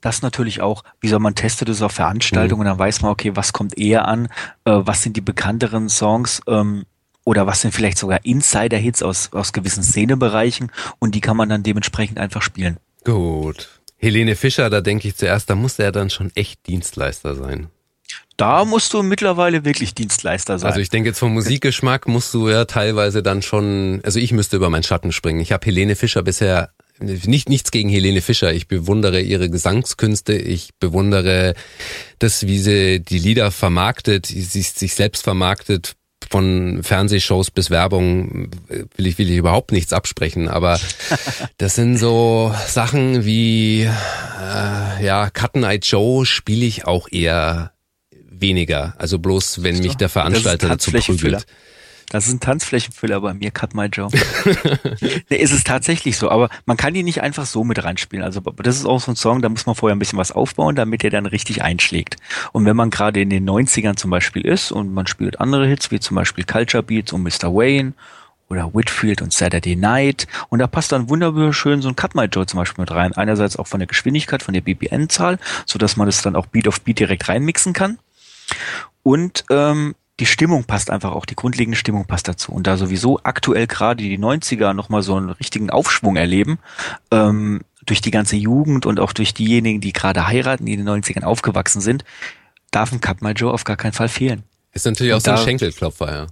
[0.00, 2.70] Das natürlich auch, wie soll man testet es auf Veranstaltungen, mhm.
[2.70, 4.26] dann weiß man, okay, was kommt eher an,
[4.64, 6.84] äh, was sind die bekannteren Songs, ähm,
[7.24, 11.62] oder was sind vielleicht sogar Insider-Hits aus, aus gewissen Szenebereichen und die kann man dann
[11.62, 12.78] dementsprechend einfach spielen.
[13.04, 13.68] Gut.
[13.96, 17.68] Helene Fischer, da denke ich zuerst, da muss er dann schon echt Dienstleister sein.
[18.36, 20.70] Da musst du mittlerweile wirklich Dienstleister sein.
[20.70, 24.56] Also ich denke jetzt vom Musikgeschmack musst du ja teilweise dann schon, also ich müsste
[24.56, 25.40] über meinen Schatten springen.
[25.40, 28.52] Ich habe Helene Fischer bisher nicht nichts gegen Helene Fischer.
[28.52, 30.34] Ich bewundere ihre Gesangskünste.
[30.34, 31.54] Ich bewundere
[32.18, 35.96] das, wie sie die Lieder vermarktet, sie sich selbst vermarktet
[36.28, 38.50] von Fernsehshows bis Werbung
[38.96, 40.78] will ich, will ich überhaupt nichts absprechen, aber
[41.58, 47.72] das sind so Sachen wie äh, ja, Cut and Eye Joe spiele ich auch eher
[48.28, 48.94] weniger.
[48.98, 51.46] Also bloß, wenn mich der Veranstalter dazu prügelt.
[52.10, 54.12] Das ist ein Tanzflächenfüller bei mir, Cut My Job.
[55.30, 58.24] nee, ist es tatsächlich so, aber man kann die nicht einfach so mit reinspielen.
[58.24, 60.74] Also das ist auch so ein Song, da muss man vorher ein bisschen was aufbauen,
[60.74, 62.16] damit er dann richtig einschlägt.
[62.50, 65.92] Und wenn man gerade in den 90ern zum Beispiel ist und man spielt andere Hits,
[65.92, 67.54] wie zum Beispiel Culture Beats und Mr.
[67.54, 67.92] Wayne
[68.48, 70.26] oder Whitfield und Saturday Night.
[70.48, 73.12] Und da passt dann wunderschön so ein Cut My Joe zum Beispiel mit rein.
[73.12, 76.66] Einerseits auch von der Geschwindigkeit, von der BPN-Zahl, so dass man das dann auch Beat
[76.66, 78.00] auf Beat direkt reinmixen kann.
[79.04, 82.52] Und ähm, die Stimmung passt einfach auch, die grundlegende Stimmung passt dazu.
[82.52, 86.58] Und da sowieso aktuell gerade die 90er nochmal so einen richtigen Aufschwung erleben,
[87.10, 90.88] ähm, durch die ganze Jugend und auch durch diejenigen, die gerade heiraten, die in den
[90.88, 92.04] 90ern aufgewachsen sind,
[92.70, 94.44] darf ein Cut My Joe auf gar keinen Fall fehlen.
[94.72, 96.26] Ist natürlich und auch so ein Schenkelklopfer, ja.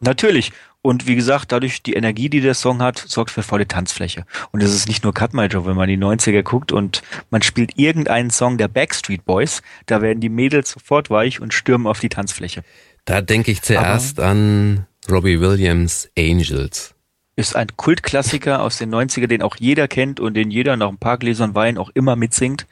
[0.00, 0.52] Natürlich.
[0.80, 4.24] Und wie gesagt, dadurch die Energie, die der Song hat, sorgt für volle Tanzfläche.
[4.52, 7.42] Und es ist nicht nur Cut My Joe, wenn man die 90er guckt und man
[7.42, 12.00] spielt irgendeinen Song der Backstreet Boys, da werden die Mädels sofort weich und stürmen auf
[12.00, 12.62] die Tanzfläche.
[13.06, 16.94] Da denke ich zuerst Aber an Robbie Williams Angels.
[17.36, 20.98] Ist ein Kultklassiker aus den 90er, den auch jeder kennt und den jeder nach ein
[20.98, 22.66] paar Gläsern Wein auch immer mitsingt.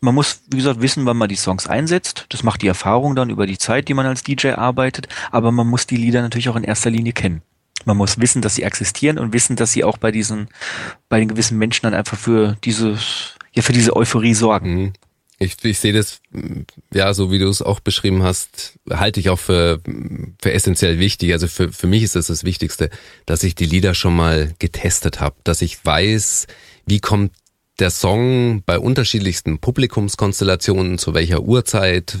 [0.00, 2.26] Man muss, wie gesagt, wissen, wann man die Songs einsetzt.
[2.28, 5.08] Das macht die Erfahrung dann über die Zeit, die man als DJ arbeitet.
[5.30, 7.40] Aber man muss die Lieder natürlich auch in erster Linie kennen.
[7.84, 10.48] Man muss wissen, dass sie existieren und wissen, dass sie auch bei diesen,
[11.08, 14.74] bei den gewissen Menschen dann einfach für dieses, ja, für diese Euphorie sorgen.
[14.74, 14.92] Mhm.
[15.42, 16.20] Ich, ich sehe das,
[16.92, 19.80] ja, so wie du es auch beschrieben hast, halte ich auch für,
[20.40, 21.32] für essentiell wichtig.
[21.32, 22.90] Also für, für mich ist das das Wichtigste,
[23.26, 26.46] dass ich die Lieder schon mal getestet habe, dass ich weiß,
[26.86, 27.32] wie kommt
[27.78, 32.18] der Song bei unterschiedlichsten Publikumskonstellationen zu welcher Uhrzeit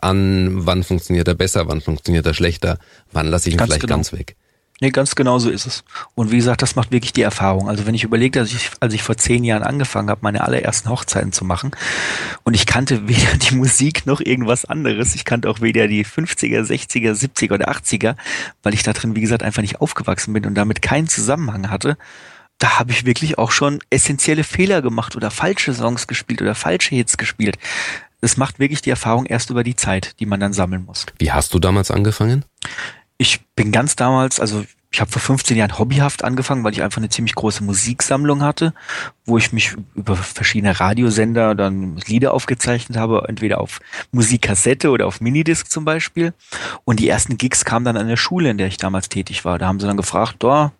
[0.00, 2.78] an, wann funktioniert er besser, wann funktioniert er schlechter,
[3.12, 3.96] wann lasse ich ihn ganz vielleicht genau.
[3.96, 4.36] ganz weg.
[4.80, 5.84] Nee, ganz genau so ist es.
[6.14, 7.68] Und wie gesagt, das macht wirklich die Erfahrung.
[7.68, 10.88] Also wenn ich überlege, dass ich, als ich vor zehn Jahren angefangen habe, meine allerersten
[10.88, 11.70] Hochzeiten zu machen,
[12.42, 15.14] und ich kannte weder die Musik noch irgendwas anderes.
[15.14, 18.16] Ich kannte auch weder die 50er, 60er, 70er oder 80er,
[18.62, 21.96] weil ich da drin, wie gesagt, einfach nicht aufgewachsen bin und damit keinen Zusammenhang hatte
[22.58, 26.94] da habe ich wirklich auch schon essentielle Fehler gemacht oder falsche Songs gespielt oder falsche
[26.94, 27.58] Hits gespielt.
[28.20, 31.04] Es macht wirklich die Erfahrung erst über die Zeit, die man dann sammeln muss.
[31.18, 32.44] Wie hast du damals angefangen?
[33.18, 36.98] Ich bin ganz damals, also ich habe vor 15 Jahren hobbyhaft angefangen, weil ich einfach
[36.98, 38.74] eine ziemlich große Musiksammlung hatte,
[39.26, 43.80] wo ich mich über verschiedene Radiosender dann Lieder aufgezeichnet habe, entweder auf
[44.12, 46.32] Musikkassette oder auf Minidisc zum Beispiel.
[46.84, 49.58] Und die ersten Gigs kamen dann an der Schule, in der ich damals tätig war.
[49.58, 50.70] Da haben sie dann gefragt, da,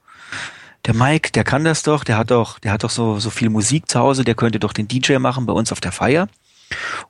[0.86, 3.50] der Mike, der kann das doch, der hat doch, der hat doch so, so viel
[3.50, 6.28] Musik zu Hause, der könnte doch den DJ machen bei uns auf der Feier.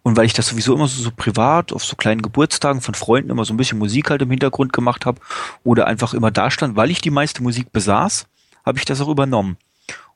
[0.02, 3.30] Und weil ich das sowieso immer so, so privat auf so kleinen Geburtstagen von Freunden
[3.30, 5.20] immer so ein bisschen Musik halt im Hintergrund gemacht habe
[5.62, 8.26] oder einfach immer da stand, weil ich die meiste Musik besaß,
[8.64, 9.57] habe ich das auch übernommen.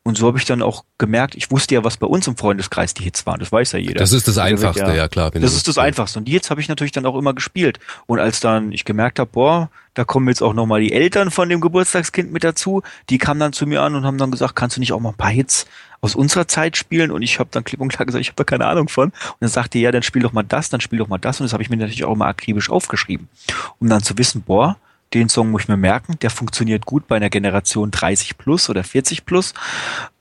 [0.08, 2.94] Und so habe ich dann auch gemerkt, ich wusste ja, was bei uns im Freundeskreis
[2.94, 3.40] die Hits waren.
[3.40, 4.00] Das weiß ja jeder.
[4.00, 5.30] Das ist das Einfachste, ja, ja klar.
[5.32, 6.18] Das ist das Einfachste.
[6.18, 7.78] Und die Hits habe ich natürlich dann auch immer gespielt.
[8.06, 11.50] Und als dann ich gemerkt habe, boah, da kommen jetzt auch nochmal die Eltern von
[11.50, 14.76] dem Geburtstagskind mit dazu, die kamen dann zu mir an und haben dann gesagt, kannst
[14.76, 15.66] du nicht auch mal ein paar Hits
[16.00, 17.10] aus unserer Zeit spielen?
[17.10, 19.10] Und ich habe dann klipp und klar gesagt, ich habe da keine Ahnung von.
[19.10, 21.38] Und dann sagte er, ja, dann spiel doch mal das, dann spiel doch mal das.
[21.38, 23.28] Und das habe ich mir natürlich auch immer akribisch aufgeschrieben.
[23.78, 24.78] Um dann zu wissen, boah,
[25.14, 28.84] den Song muss ich mir merken, der funktioniert gut bei einer Generation 30 plus oder
[28.84, 29.54] 40 plus.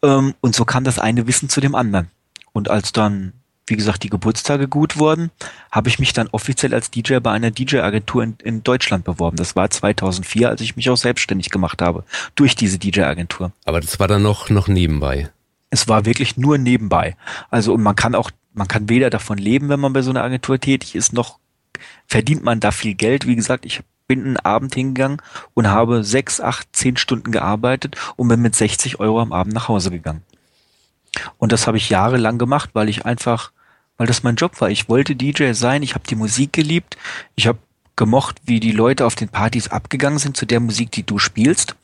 [0.02, 2.10] Ähm, und so kam das eine Wissen zu dem anderen.
[2.54, 3.34] Und als dann,
[3.68, 5.30] wie gesagt, die Geburtstage gut wurden,
[5.72, 9.38] habe ich mich dann offiziell als DJ bei einer DJ-Agentur in, in Deutschland beworben.
[9.38, 12.04] Das war 2004, als ich mich auch selbstständig gemacht habe,
[12.36, 13.52] durch diese DJ-Agentur.
[13.66, 15.30] Aber das war dann noch, noch nebenbei.
[15.70, 17.18] Es war wirklich nur nebenbei.
[17.50, 20.24] Also, und man kann auch, man kann weder davon leben, wenn man bei so einer
[20.24, 21.40] Agentur tätig ist, noch
[22.08, 23.28] verdient man da viel Geld.
[23.28, 25.22] Wie gesagt, ich bin einen Abend hingegangen
[25.54, 29.68] und habe sechs, acht, zehn Stunden gearbeitet und bin mit 60 Euro am Abend nach
[29.68, 30.24] Hause gegangen.
[31.38, 33.52] Und das habe ich jahrelang gemacht, weil ich einfach,
[33.98, 34.70] weil das mein Job war.
[34.70, 36.98] Ich wollte DJ sein, ich habe die Musik geliebt,
[37.36, 37.60] ich habe
[37.96, 41.76] gemocht, wie die Leute auf den Partys abgegangen sind zu der Musik, die du spielst.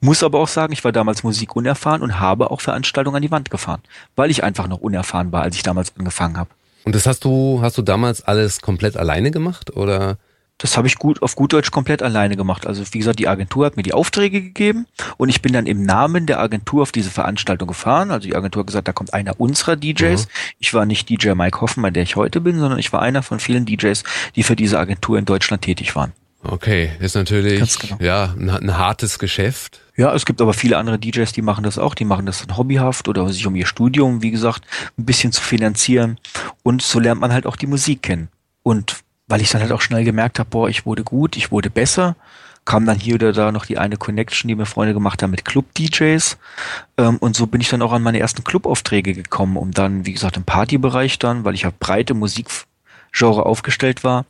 [0.00, 3.30] Muss aber auch sagen, ich war damals Musik unerfahren und habe auch Veranstaltungen an die
[3.30, 3.80] Wand gefahren,
[4.16, 6.50] weil ich einfach noch unerfahren war, als ich damals angefangen habe.
[6.84, 10.18] Und das hast du, hast du damals alles komplett alleine gemacht oder?
[10.58, 12.66] Das habe ich gut auf gut Deutsch komplett alleine gemacht.
[12.66, 14.86] Also wie gesagt, die Agentur hat mir die Aufträge gegeben
[15.16, 18.10] und ich bin dann im Namen der Agentur auf diese Veranstaltung gefahren.
[18.10, 20.26] Also die Agentur hat gesagt, da kommt einer unserer DJs.
[20.26, 20.30] Mhm.
[20.60, 23.40] Ich war nicht DJ Mike Hoffmann, der ich heute bin, sondern ich war einer von
[23.40, 24.04] vielen DJs,
[24.36, 26.12] die für diese Agentur in Deutschland tätig waren.
[26.46, 27.96] Okay, ist natürlich genau.
[28.00, 29.80] ja ein, ein, hartes Geschäft.
[29.96, 31.94] Ja, es gibt aber viele andere DJs, die machen das auch.
[31.94, 34.64] Die machen das dann hobbyhaft oder sich um ihr Studium, wie gesagt,
[34.98, 36.18] ein bisschen zu finanzieren.
[36.62, 38.28] Und so lernt man halt auch die Musik kennen.
[38.62, 41.70] Und weil ich dann halt auch schnell gemerkt habe, boah, ich wurde gut, ich wurde
[41.70, 42.16] besser.
[42.64, 45.44] Kam dann hier oder da noch die eine Connection, die mir Freunde gemacht haben mit
[45.44, 46.38] Club-DJs.
[46.96, 50.14] Ähm, und so bin ich dann auch an meine ersten Clubaufträge gekommen, um dann, wie
[50.14, 54.24] gesagt, im Partybereich dann, weil ich auf breite Musikgenre aufgestellt war,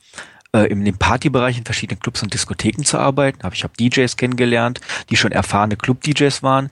[0.52, 3.44] äh, in dem Partybereich in verschiedenen Clubs und Diskotheken zu arbeiten.
[3.44, 4.80] Hab ich habe DJs kennengelernt,
[5.10, 6.70] die schon erfahrene Club-DJs waren,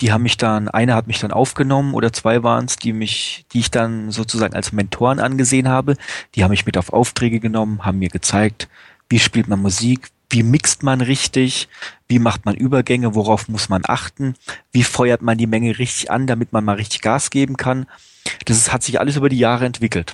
[0.00, 3.46] die haben mich dann, einer hat mich dann aufgenommen oder zwei waren es, die mich,
[3.52, 5.96] die ich dann sozusagen als Mentoren angesehen habe.
[6.34, 8.68] Die haben mich mit auf Aufträge genommen, haben mir gezeigt,
[9.08, 11.68] wie spielt man Musik, wie mixt man richtig,
[12.08, 14.34] wie macht man Übergänge, worauf muss man achten,
[14.72, 17.86] wie feuert man die Menge richtig an, damit man mal richtig Gas geben kann.
[18.44, 20.12] Das ist, hat sich alles über die Jahre entwickelt.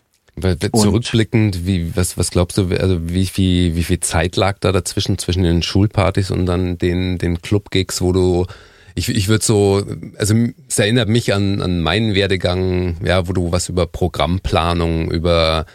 [0.82, 5.18] Zurückblickend, wie, was, was glaubst du, also wie viel, wie viel Zeit lag da dazwischen,
[5.18, 8.46] zwischen den Schulpartys und dann den, den Club-Gigs, wo du
[8.94, 9.84] ich, ich würde so,
[10.18, 10.34] also
[10.68, 15.66] es erinnert mich an, an meinen Werdegang, ja, wo du was über Programmplanung, über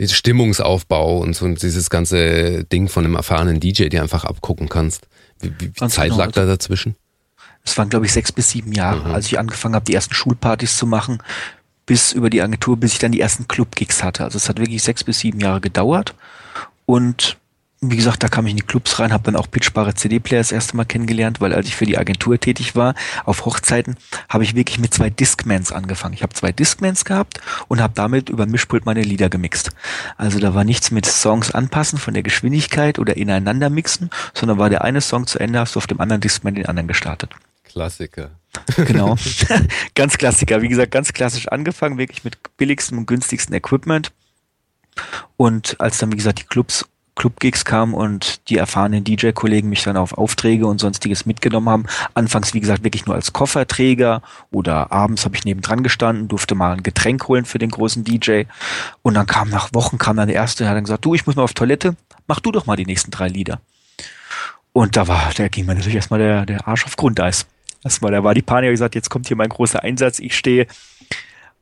[0.00, 5.06] Stimmungsaufbau und so und dieses ganze Ding von einem erfahrenen DJ, dir einfach abgucken kannst.
[5.40, 6.18] Wie, wie viel Zeit genau.
[6.18, 6.96] lag da dazwischen?
[7.64, 9.14] Es waren, glaube ich, sechs bis sieben Jahre, mhm.
[9.14, 11.18] als ich angefangen habe, die ersten Schulpartys zu machen,
[11.86, 14.24] bis über die Agentur, bis ich dann die ersten Club-Gigs hatte.
[14.24, 16.14] Also es hat wirklich sechs bis sieben Jahre gedauert.
[16.86, 17.36] Und
[17.84, 20.52] wie gesagt, da kam ich in die Clubs rein, habe dann auch pitchbare CD-Player das
[20.52, 23.96] erste Mal kennengelernt, weil als ich für die Agentur tätig war, auf Hochzeiten,
[24.28, 26.14] habe ich wirklich mit zwei Discmans angefangen.
[26.14, 29.70] Ich habe zwei Discmans gehabt und habe damit über Mischpult meine Lieder gemixt.
[30.16, 34.70] Also da war nichts mit Songs anpassen von der Geschwindigkeit oder ineinander mixen, sondern war
[34.70, 37.34] der eine Song zu Ende, hast du auf dem anderen Discman den anderen gestartet.
[37.64, 38.30] Klassiker.
[38.76, 39.16] Genau.
[39.96, 40.62] ganz Klassiker.
[40.62, 44.12] Wie gesagt, ganz klassisch angefangen, wirklich mit billigstem und günstigsten Equipment.
[45.36, 49.96] Und als dann, wie gesagt, die Clubs Clubgigs kam und die erfahrenen DJ-Kollegen mich dann
[49.96, 51.86] auf Aufträge und sonstiges mitgenommen haben.
[52.14, 56.72] Anfangs, wie gesagt, wirklich nur als Kofferträger oder abends habe ich nebendran gestanden, durfte mal
[56.72, 58.44] ein Getränk holen für den großen DJ.
[59.02, 61.26] Und dann kam nach Wochen kam dann der erste und hat dann gesagt, du, ich
[61.26, 61.96] muss mal auf Toilette,
[62.26, 63.60] mach du doch mal die nächsten drei Lieder.
[64.72, 67.46] Und da war, da ging mir natürlich erstmal der, der Arsch auf Grundeis.
[67.84, 70.66] Erstmal, da war die Panik gesagt, jetzt kommt hier mein großer Einsatz, ich stehe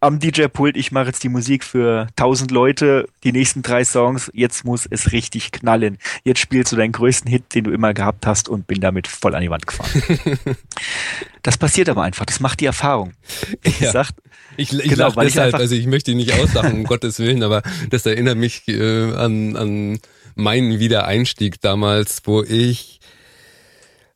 [0.00, 4.64] am DJ-Pult, ich mache jetzt die Musik für tausend Leute, die nächsten drei Songs, jetzt
[4.64, 5.98] muss es richtig knallen.
[6.24, 9.34] Jetzt spielst du deinen größten Hit, den du immer gehabt hast und bin damit voll
[9.34, 10.02] an die Wand gefahren.
[11.42, 13.12] das passiert aber einfach, das macht die Erfahrung.
[13.62, 13.92] Ich ja.
[13.92, 14.10] sag,
[14.56, 17.42] ich, ich genau, lach deshalb, ich also ich möchte ihn nicht auslachen, um Gottes Willen,
[17.42, 19.98] aber das erinnert mich äh, an, an
[20.34, 22.99] meinen Wiedereinstieg damals, wo ich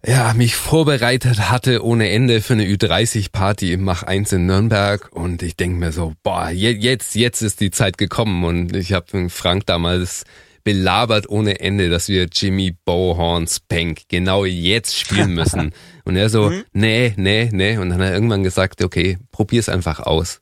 [0.07, 5.43] ja, mich vorbereitet hatte ohne Ende für eine Ü30-Party im Mach 1 in Nürnberg und
[5.43, 9.67] ich denke mir so, boah, jetzt, jetzt ist die Zeit gekommen und ich habe Frank
[9.67, 10.25] damals
[10.65, 15.73] belabert ohne Ende, dass wir Jimmy Bohorn Spank genau jetzt spielen müssen.
[16.05, 16.65] und er so, mhm.
[16.73, 17.77] nee, nee, nee.
[17.77, 20.41] Und dann hat er irgendwann gesagt, okay, probier's einfach aus.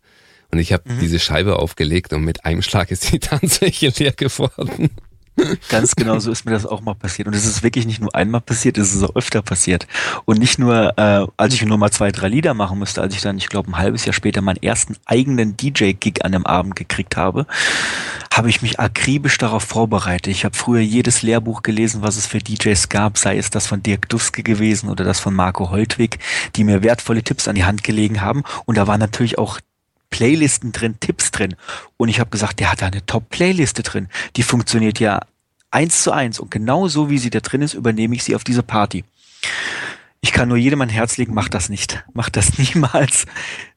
[0.51, 1.01] Und ich habe mhm.
[1.01, 4.91] diese Scheibe aufgelegt und mit einem Schlag ist die Tanzfläche leer geworden.
[5.70, 7.26] Ganz genau so ist mir das auch mal passiert.
[7.26, 9.87] Und es ist wirklich nicht nur einmal passiert, es ist auch öfter passiert.
[10.24, 13.22] Und nicht nur, äh, als ich nur mal zwei, drei Lieder machen musste, als ich
[13.22, 17.16] dann, ich glaube, ein halbes Jahr später meinen ersten eigenen DJ-Gig an einem Abend gekriegt
[17.16, 17.47] habe,
[18.33, 20.28] habe ich mich akribisch darauf vorbereitet.
[20.28, 23.83] Ich habe früher jedes Lehrbuch gelesen, was es für DJs gab, sei es das von
[23.83, 26.18] Dirk Duske gewesen oder das von Marco Holtwig,
[26.57, 28.43] die mir wertvolle Tipps an die Hand gelegen haben.
[28.66, 29.61] Und da waren natürlich auch
[30.13, 31.57] Playlisten drin, Tipps drin.
[31.97, 34.09] Und ich habe gesagt, der hat da eine Top-Playliste drin.
[34.37, 35.23] Die funktioniert ja
[35.73, 36.39] eins zu eins.
[36.39, 39.05] Und genau so, wie sie da drin ist, übernehme ich sie auf diese Party.
[40.21, 42.05] Ich kann nur jedem ein Herz legen, macht das nicht.
[42.13, 43.27] Macht das niemals.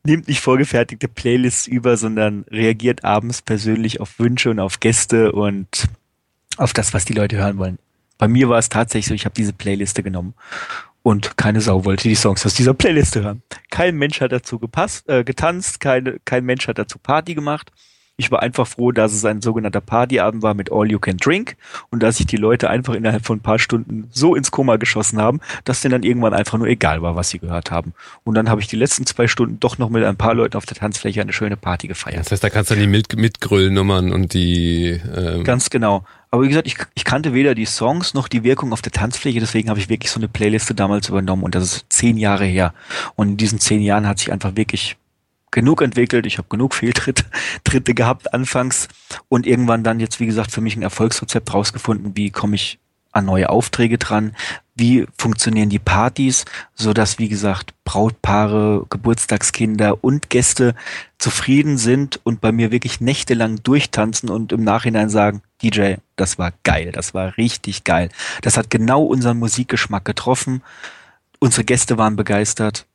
[0.03, 5.87] Nehmt nicht vorgefertigte Playlists über, sondern reagiert abends persönlich auf Wünsche und auf Gäste und
[6.57, 7.79] auf das, was die Leute hören wollen.
[8.17, 10.35] Bei mir war es tatsächlich so, ich habe diese Playliste genommen
[11.05, 13.43] und keine Sau wollte die Songs aus dieser Playliste hören.
[13.69, 17.71] Kein Mensch hat dazu gepasst, äh, getanzt, keine, kein Mensch hat dazu Party gemacht.
[18.17, 21.57] Ich war einfach froh, dass es ein sogenannter Partyabend war mit All You Can Drink
[21.91, 25.21] und dass sich die Leute einfach innerhalb von ein paar Stunden so ins Koma geschossen
[25.21, 27.93] haben, dass denen dann irgendwann einfach nur egal war, was sie gehört haben.
[28.23, 30.65] Und dann habe ich die letzten zwei Stunden doch noch mit ein paar Leuten auf
[30.65, 32.21] der Tanzfläche eine schöne Party gefeiert.
[32.21, 36.03] Das heißt, da kannst du dann die mit Mitgröllnummern und die ähm Ganz genau.
[36.35, 39.39] Aber wie gesagt, ich, ich kannte weder die Songs noch die Wirkung auf der Tanzfläche,
[39.39, 42.73] deswegen habe ich wirklich so eine Playliste damals übernommen und das ist zehn Jahre her.
[43.15, 44.97] Und in diesen zehn Jahren hat sich einfach wirklich
[45.51, 47.23] genug entwickelt, ich habe genug Fehltritte
[47.63, 48.89] Tritte gehabt anfangs
[49.29, 52.79] und irgendwann dann jetzt, wie gesagt, für mich ein Erfolgsrezept rausgefunden, wie komme ich
[53.13, 54.35] an neue Aufträge dran,
[54.75, 56.45] wie funktionieren die Partys,
[56.75, 60.75] so dass wie gesagt Brautpaare, Geburtstagskinder und Gäste
[61.17, 66.51] zufrieden sind und bei mir wirklich nächtelang durchtanzen und im Nachhinein sagen, DJ, das war
[66.63, 68.09] geil, das war richtig geil.
[68.41, 70.61] Das hat genau unseren Musikgeschmack getroffen.
[71.39, 72.85] Unsere Gäste waren begeistert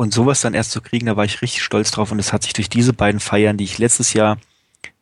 [0.00, 2.10] und sowas dann erst zu kriegen, da war ich richtig stolz drauf.
[2.10, 4.38] Und es hat sich durch diese beiden Feiern, die ich letztes Jahr,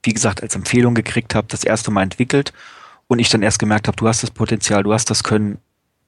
[0.02, 2.52] wie gesagt, als Empfehlung gekriegt habe, das erste Mal entwickelt.
[3.06, 5.58] Und ich dann erst gemerkt habe, du hast das Potenzial, du hast das Können.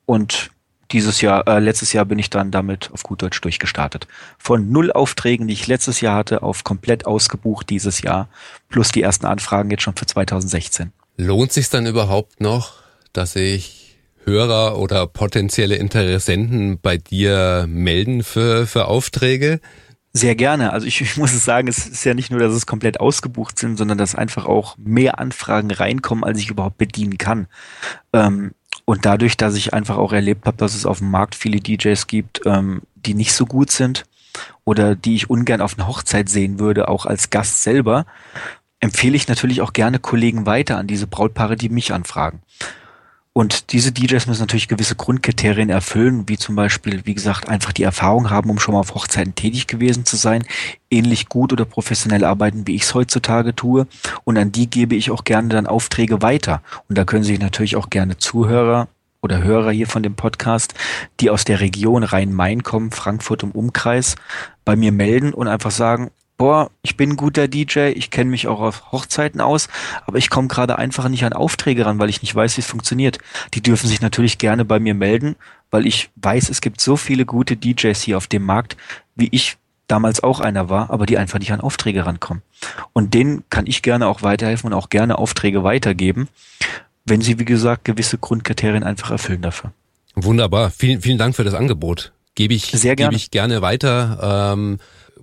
[0.06, 0.50] Und
[0.92, 4.06] dieses Jahr, äh, letztes Jahr bin ich dann damit auf gut Deutsch durchgestartet.
[4.38, 8.28] Von null Aufträgen, die ich letztes Jahr hatte, auf komplett ausgebucht dieses Jahr,
[8.68, 10.92] plus die ersten Anfragen jetzt schon für 2016.
[11.16, 12.74] Lohnt sich dann überhaupt noch,
[13.12, 19.60] dass ich Hörer oder potenzielle Interessenten bei dir melden für, für Aufträge?
[20.12, 20.72] Sehr gerne.
[20.72, 23.58] Also ich, ich muss es sagen, es ist ja nicht nur, dass es komplett ausgebucht
[23.58, 27.46] sind, sondern dass einfach auch mehr Anfragen reinkommen, als ich überhaupt bedienen kann.
[28.12, 28.52] Ähm,
[28.84, 32.06] und dadurch, dass ich einfach auch erlebt habe, dass es auf dem Markt viele DJs
[32.06, 34.04] gibt, ähm, die nicht so gut sind
[34.64, 38.06] oder die ich ungern auf einer Hochzeit sehen würde, auch als Gast selber,
[38.80, 42.42] empfehle ich natürlich auch gerne Kollegen weiter an diese Brautpaare, die mich anfragen.
[43.32, 47.84] Und diese DJs müssen natürlich gewisse Grundkriterien erfüllen, wie zum Beispiel, wie gesagt, einfach die
[47.84, 50.44] Erfahrung haben, um schon mal auf Hochzeiten tätig gewesen zu sein,
[50.90, 53.86] ähnlich gut oder professionell arbeiten, wie ich es heutzutage tue.
[54.24, 56.60] Und an die gebe ich auch gerne dann Aufträge weiter.
[56.88, 58.88] Und da können sich natürlich auch gerne Zuhörer
[59.22, 60.74] oder Hörer hier von dem Podcast,
[61.20, 64.16] die aus der Region Rhein-Main kommen, Frankfurt im Umkreis,
[64.64, 66.10] bei mir melden und einfach sagen,
[66.40, 69.68] boah, ich bin ein guter DJ, ich kenne mich auch auf Hochzeiten aus,
[70.06, 72.66] aber ich komme gerade einfach nicht an Aufträge ran, weil ich nicht weiß, wie es
[72.66, 73.18] funktioniert.
[73.52, 75.36] Die dürfen sich natürlich gerne bei mir melden,
[75.70, 78.78] weil ich weiß, es gibt so viele gute DJs hier auf dem Markt,
[79.16, 82.42] wie ich damals auch einer war, aber die einfach nicht an Aufträge rankommen.
[82.94, 86.28] Und denen kann ich gerne auch weiterhelfen und auch gerne Aufträge weitergeben,
[87.04, 89.72] wenn sie, wie gesagt, gewisse Grundkriterien einfach erfüllen dafür.
[90.14, 90.70] Wunderbar.
[90.70, 92.12] Vielen, vielen Dank für das Angebot.
[92.34, 93.10] Gebe ich, Sehr gerne.
[93.10, 94.54] Gebe ich gerne weiter.
[94.54, 94.78] Ähm,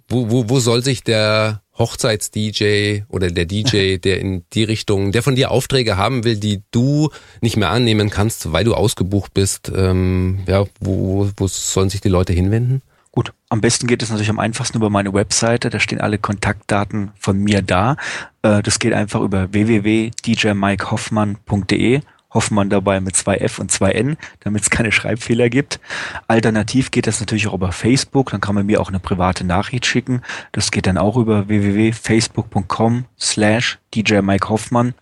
[0.08, 5.22] wo, wo, wo soll sich der Hochzeits-DJ oder der DJ, der in die Richtung, der
[5.24, 7.10] von dir Aufträge haben will, die du
[7.42, 12.10] nicht mehr annehmen kannst, weil du ausgebucht bist, ähm, ja, wo, wo sollen sich die
[12.10, 12.82] Leute hinwenden?
[13.12, 17.12] Gut, am besten geht es natürlich am einfachsten über meine Webseite, da stehen alle Kontaktdaten
[17.18, 17.98] von mir da.
[18.44, 22.02] Äh, das geht einfach über www.djmikehoffmann.de
[22.32, 25.80] Hoffmann dabei mit zwei F und zwei N, damit es keine Schreibfehler gibt.
[26.28, 29.86] Alternativ geht das natürlich auch über Facebook, dann kann man mir auch eine private Nachricht
[29.86, 30.22] schicken.
[30.52, 34.94] Das geht dann auch über www.facebook.com slash DJ Mike Hoffmann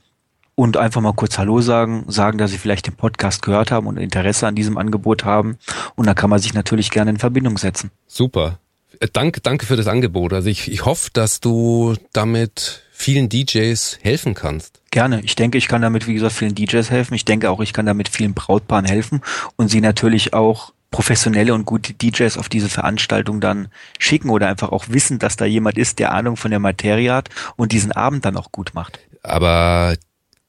[0.55, 3.97] und einfach mal kurz Hallo sagen, sagen, dass Sie vielleicht den Podcast gehört haben und
[3.97, 5.57] Interesse an diesem Angebot haben.
[5.95, 7.91] Und da kann man sich natürlich gerne in Verbindung setzen.
[8.07, 8.59] Super.
[8.99, 10.33] Äh, danke, danke für das Angebot.
[10.33, 14.81] Also ich, ich hoffe, dass du damit vielen DJs helfen kannst.
[14.91, 15.21] Gerne.
[15.21, 17.13] Ich denke, ich kann damit, wie gesagt, vielen DJs helfen.
[17.13, 19.21] Ich denke auch, ich kann damit vielen Brautpaaren helfen
[19.57, 23.67] und sie natürlich auch professionelle und gute DJs auf diese Veranstaltung dann
[23.99, 27.29] schicken oder einfach auch wissen, dass da jemand ist, der Ahnung von der Materie hat
[27.57, 28.99] und diesen Abend dann auch gut macht.
[29.21, 29.97] Aber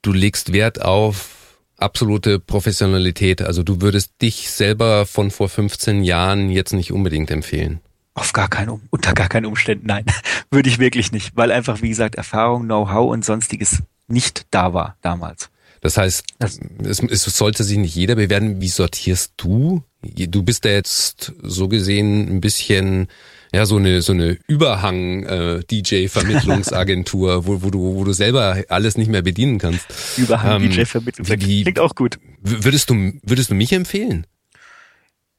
[0.03, 1.37] du legst Wert auf
[1.75, 3.41] absolute Professionalität.
[3.41, 7.81] Also du würdest dich selber von vor 15 Jahren jetzt nicht unbedingt empfehlen.
[8.17, 10.03] Auf gar keinen, unter gar keinen Umständen, nein.
[10.49, 14.97] Würde ich wirklich nicht, weil einfach, wie gesagt, Erfahrung, Know-how und sonstiges nicht da war
[15.03, 15.51] damals.
[15.81, 18.59] Das heißt, das es, es sollte sich nicht jeder bewerten.
[18.59, 19.83] Wie sortierst du?
[20.01, 23.07] Du bist ja jetzt so gesehen ein bisschen
[23.53, 28.63] ja so eine so eine Überhang äh, DJ Vermittlungsagentur, wo, wo du wo du selber
[28.69, 29.85] alles nicht mehr bedienen kannst.
[30.17, 32.17] Überhang ähm, DJ Vermittlungsagentur klingt auch gut.
[32.41, 34.25] Würdest du würdest du mich empfehlen?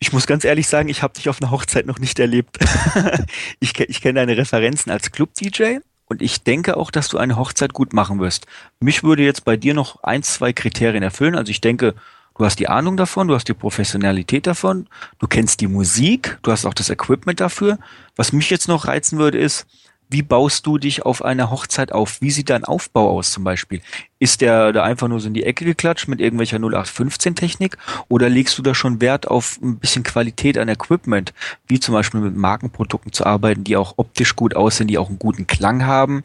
[0.00, 2.58] Ich muss ganz ehrlich sagen, ich habe dich auf einer Hochzeit noch nicht erlebt.
[3.60, 7.72] ich, ich kenne deine Referenzen als Club-DJ und ich denke auch, dass du eine Hochzeit
[7.72, 8.46] gut machen wirst.
[8.80, 11.34] Mich würde jetzt bei dir noch ein, zwei Kriterien erfüllen.
[11.34, 11.94] Also ich denke,
[12.36, 14.86] du hast die Ahnung davon, du hast die Professionalität davon,
[15.18, 17.78] du kennst die Musik, du hast auch das Equipment dafür.
[18.14, 19.66] Was mich jetzt noch reizen würde, ist,
[20.08, 22.20] wie baust du dich auf einer Hochzeit auf?
[22.20, 23.80] Wie sieht dein Aufbau aus zum Beispiel?
[24.18, 27.76] Ist der da einfach nur so in die Ecke geklatscht mit irgendwelcher 0815 Technik
[28.08, 31.32] oder legst du da schon Wert auf ein bisschen Qualität an Equipment,
[31.66, 35.18] wie zum Beispiel mit Markenprodukten zu arbeiten, die auch optisch gut aussehen, die auch einen
[35.18, 36.24] guten Klang haben?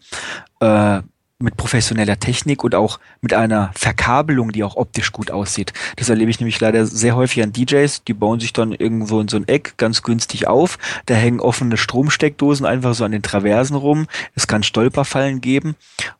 [0.59, 1.01] Äh,
[1.43, 5.73] mit professioneller Technik und auch mit einer Verkabelung, die auch optisch gut aussieht.
[5.97, 9.27] Das erlebe ich nämlich leider sehr häufig an DJs, die bauen sich dann irgendwo in
[9.27, 10.79] so ein Eck ganz günstig auf.
[11.05, 14.07] Da hängen offene Stromsteckdosen einfach so an den Traversen rum.
[14.35, 15.75] Es kann Stolperfallen geben.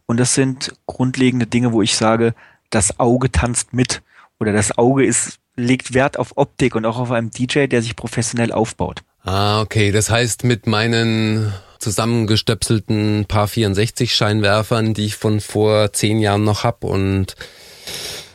[0.06, 2.36] Und das sind grundlegende Dinge, wo ich sage,
[2.70, 4.02] das Auge tanzt mit.
[4.40, 7.96] Oder das Auge ist, legt Wert auf Optik und auch auf einen DJ, der sich
[7.96, 9.02] professionell aufbaut.
[9.24, 9.92] Ah, okay.
[9.92, 11.54] Das heißt, mit meinen
[11.84, 17.36] zusammengestöpselten Paar 64 Scheinwerfern, die ich von vor zehn Jahren noch hab und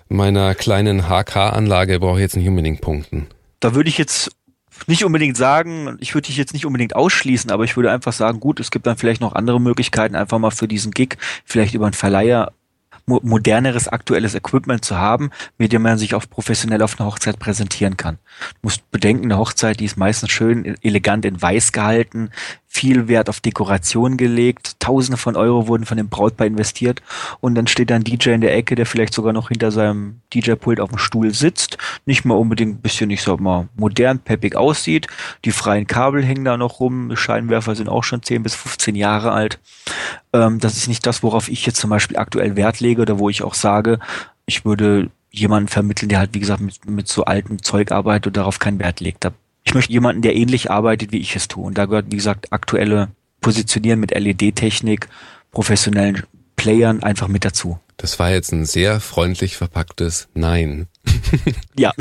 [0.08, 3.26] meiner kleinen HK-Anlage brauche ich jetzt nicht unbedingt punkten.
[3.60, 4.30] Da würde ich jetzt
[4.86, 8.38] nicht unbedingt sagen, ich würde dich jetzt nicht unbedingt ausschließen, aber ich würde einfach sagen,
[8.38, 11.86] gut, es gibt dann vielleicht noch andere Möglichkeiten, einfach mal für diesen Gig, vielleicht über
[11.86, 12.52] einen Verleiher
[13.08, 17.96] moderneres, aktuelles Equipment zu haben, mit dem man sich auch professionell auf einer Hochzeit präsentieren
[17.96, 18.18] kann.
[18.40, 22.30] Du musst bedenken, eine Hochzeit, die ist meistens schön elegant in weiß gehalten,
[22.70, 27.02] viel Wert auf Dekoration gelegt, Tausende von Euro wurden von dem Brautpaar investiert.
[27.40, 30.20] Und dann steht da ein DJ in der Ecke, der vielleicht sogar noch hinter seinem
[30.34, 34.54] DJ-Pult auf dem Stuhl sitzt, nicht mal unbedingt ein bisschen, ich sag mal, modern, peppig
[34.54, 35.08] aussieht,
[35.44, 39.32] die freien Kabel hängen da noch rum, Scheinwerfer sind auch schon 10 bis 15 Jahre
[39.32, 39.58] alt.
[40.34, 43.30] Ähm, das ist nicht das, worauf ich jetzt zum Beispiel aktuell Wert lege oder wo
[43.30, 43.98] ich auch sage,
[44.44, 48.36] ich würde jemanden vermitteln, der halt, wie gesagt, mit, mit so altem Zeug arbeitet und
[48.36, 49.24] darauf keinen Wert legt.
[49.24, 49.32] Da
[49.68, 51.62] ich möchte jemanden, der ähnlich arbeitet, wie ich es tue.
[51.66, 53.10] Und da gehört, wie gesagt, aktuelle
[53.42, 55.08] Positionieren mit LED-Technik,
[55.50, 56.22] professionellen
[56.56, 57.78] Playern einfach mit dazu.
[57.98, 60.86] Das war jetzt ein sehr freundlich verpacktes Nein.
[61.78, 61.92] ja.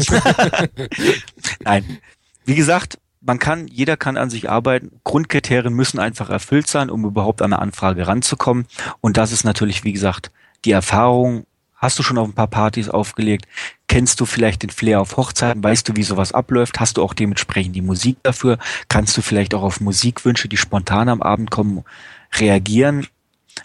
[1.59, 1.99] Nein.
[2.45, 5.01] Wie gesagt, man kann, jeder kann an sich arbeiten.
[5.03, 8.65] Grundkriterien müssen einfach erfüllt sein, um überhaupt an eine Anfrage ranzukommen.
[9.01, 10.32] Und das ist natürlich, wie gesagt,
[10.63, 11.45] die Erfahrung
[11.88, 13.47] Hast du schon auf ein paar Partys aufgelegt?
[13.88, 15.63] Kennst du vielleicht den Flair auf Hochzeiten?
[15.63, 16.81] Weißt du, wie sowas abläuft?
[16.81, 18.57] Hast du auch dementsprechend die Musik dafür?
[18.89, 21.85] Kannst du vielleicht auch auf Musikwünsche, die spontan am Abend kommen,
[22.39, 23.07] reagieren,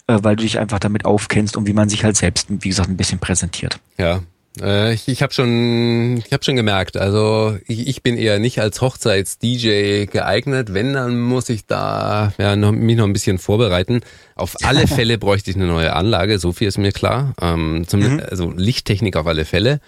[0.07, 2.89] äh, weil du dich einfach damit aufkennst und wie man sich halt selbst, wie gesagt,
[2.91, 3.81] ein bisschen präsentiert?
[3.99, 4.21] Ja,
[4.61, 6.97] ich ich habe schon, ich habe schon gemerkt.
[6.97, 10.75] Also ich, ich bin eher nicht als Hochzeits-DJ geeignet.
[10.75, 14.01] Wenn, dann muss ich da ja, noch, mich noch ein bisschen vorbereiten.
[14.35, 16.39] Auf alle Fälle bräuchte ich eine neue Anlage.
[16.39, 17.35] So viel ist mir klar.
[17.41, 18.23] Ähm, zum, mhm.
[18.29, 19.81] Also Lichttechnik auf alle Fälle.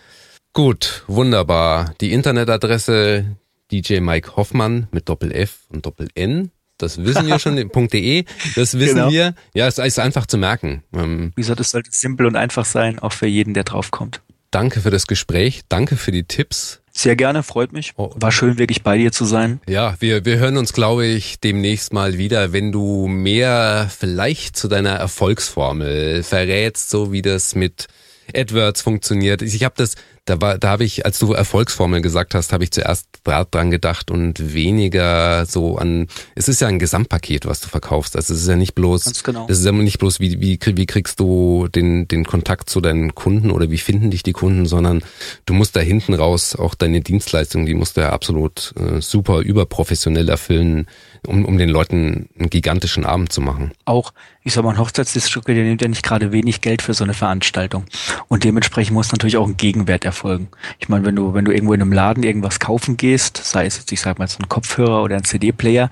[0.54, 1.94] Gut, wunderbar.
[2.00, 3.36] Die Internetadresse
[3.70, 6.52] DJ Mike Hoffmann mit Doppel F und Doppel N.
[6.78, 7.56] Das wissen wir schon,
[7.92, 8.24] .de,
[8.56, 9.10] das wissen genau.
[9.10, 9.34] wir.
[9.52, 10.82] Ja, es ist einfach zu merken.
[10.92, 14.22] Ähm, Wie gesagt, es sollte simpel und einfach sein, auch für jeden, der draufkommt.
[14.54, 16.80] Danke für das Gespräch, danke für die Tipps.
[16.92, 17.94] Sehr gerne, freut mich.
[17.96, 18.12] Oh.
[18.14, 19.60] War schön, wirklich bei dir zu sein.
[19.66, 24.68] Ja, wir, wir hören uns, glaube ich, demnächst mal wieder, wenn du mehr vielleicht zu
[24.68, 27.88] deiner Erfolgsformel verrätst, so wie das mit
[28.34, 29.42] AdWords funktioniert.
[29.42, 29.94] Ich habe das
[30.26, 34.10] da war, da habe ich, als du Erfolgsformel gesagt hast, habe ich zuerst dran gedacht
[34.10, 36.06] und weniger so an.
[36.34, 38.16] Es ist ja ein Gesamtpaket, was du verkaufst.
[38.16, 39.46] Also es ist ja nicht bloß, Ganz genau.
[39.50, 43.14] es ist ja nicht bloß, wie, wie, wie kriegst du den, den Kontakt zu deinen
[43.14, 45.04] Kunden oder wie finden dich die Kunden, sondern
[45.44, 49.40] du musst da hinten raus auch deine Dienstleistung, die musst du ja absolut äh, super
[49.40, 50.86] überprofessionell erfüllen
[51.26, 53.72] um, um den Leuten einen gigantischen Abend zu machen.
[53.84, 54.12] Auch,
[54.42, 57.14] ich sag mal, ein Hochzeitsdistributor, der nimmt ja nicht gerade wenig Geld für so eine
[57.14, 57.84] Veranstaltung.
[58.28, 60.48] Und dementsprechend muss natürlich auch ein Gegenwert erfolgen.
[60.78, 63.78] Ich meine, wenn du, wenn du irgendwo in einem Laden irgendwas kaufen gehst, sei es
[63.78, 65.90] jetzt, ich sag mal, so ein Kopfhörer oder ein CD-Player,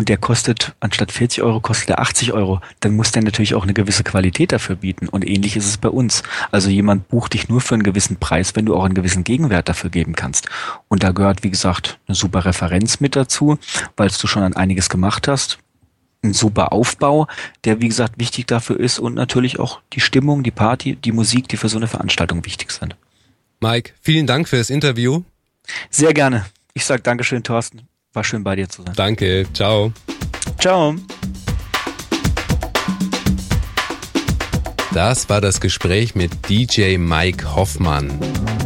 [0.00, 3.64] und der kostet, anstatt 40 Euro, kostet er 80 Euro, dann muss der natürlich auch
[3.64, 5.10] eine gewisse Qualität dafür bieten.
[5.10, 6.22] Und ähnlich ist es bei uns.
[6.50, 9.68] Also jemand bucht dich nur für einen gewissen Preis, wenn du auch einen gewissen Gegenwert
[9.68, 10.48] dafür geben kannst.
[10.88, 13.58] Und da gehört, wie gesagt, eine super Referenz mit dazu,
[13.98, 15.58] weil du schon an einiges gemacht hast.
[16.22, 17.26] Ein super Aufbau,
[17.64, 21.48] der wie gesagt wichtig dafür ist und natürlich auch die Stimmung, die Party, die Musik,
[21.48, 22.94] die für so eine Veranstaltung wichtig sind.
[23.60, 25.22] Mike, vielen Dank für das Interview.
[25.90, 26.46] Sehr gerne.
[26.72, 27.82] Ich sage Dankeschön, Thorsten.
[28.12, 28.92] War schön bei dir zu sein.
[28.94, 29.92] Danke, ciao.
[30.58, 30.94] Ciao.
[34.92, 38.10] Das war das Gespräch mit DJ Mike Hoffmann.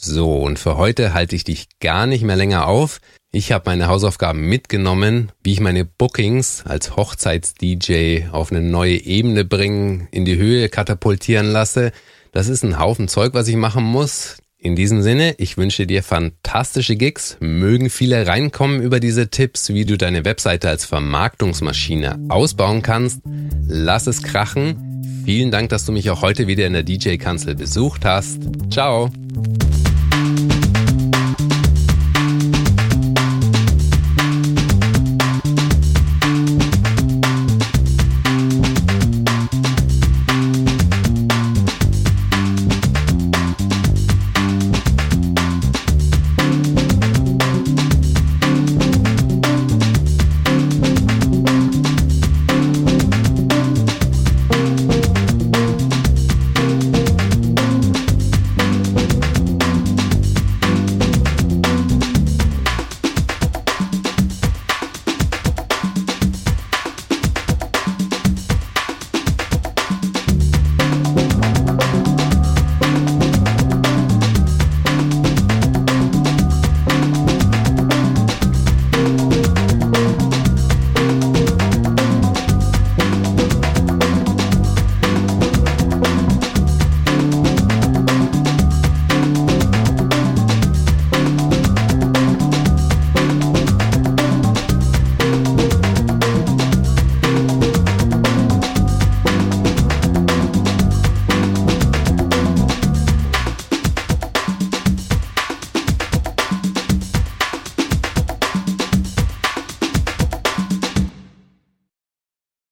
[0.00, 3.00] So, und für heute halte ich dich gar nicht mehr länger auf.
[3.32, 9.44] Ich habe meine Hausaufgaben mitgenommen, wie ich meine Bookings als Hochzeits-DJ auf eine neue Ebene
[9.44, 11.90] bringen, in die Höhe katapultieren lasse.
[12.30, 14.36] Das ist ein Haufen Zeug, was ich machen muss.
[14.56, 19.84] In diesem Sinne, ich wünsche dir fantastische Gigs, mögen viele reinkommen über diese Tipps, wie
[19.84, 23.20] du deine Webseite als Vermarktungsmaschine ausbauen kannst.
[23.66, 25.02] Lass es krachen.
[25.24, 28.42] Vielen Dank, dass du mich auch heute wieder in der DJ-Kanzel besucht hast.
[28.70, 29.10] Ciao.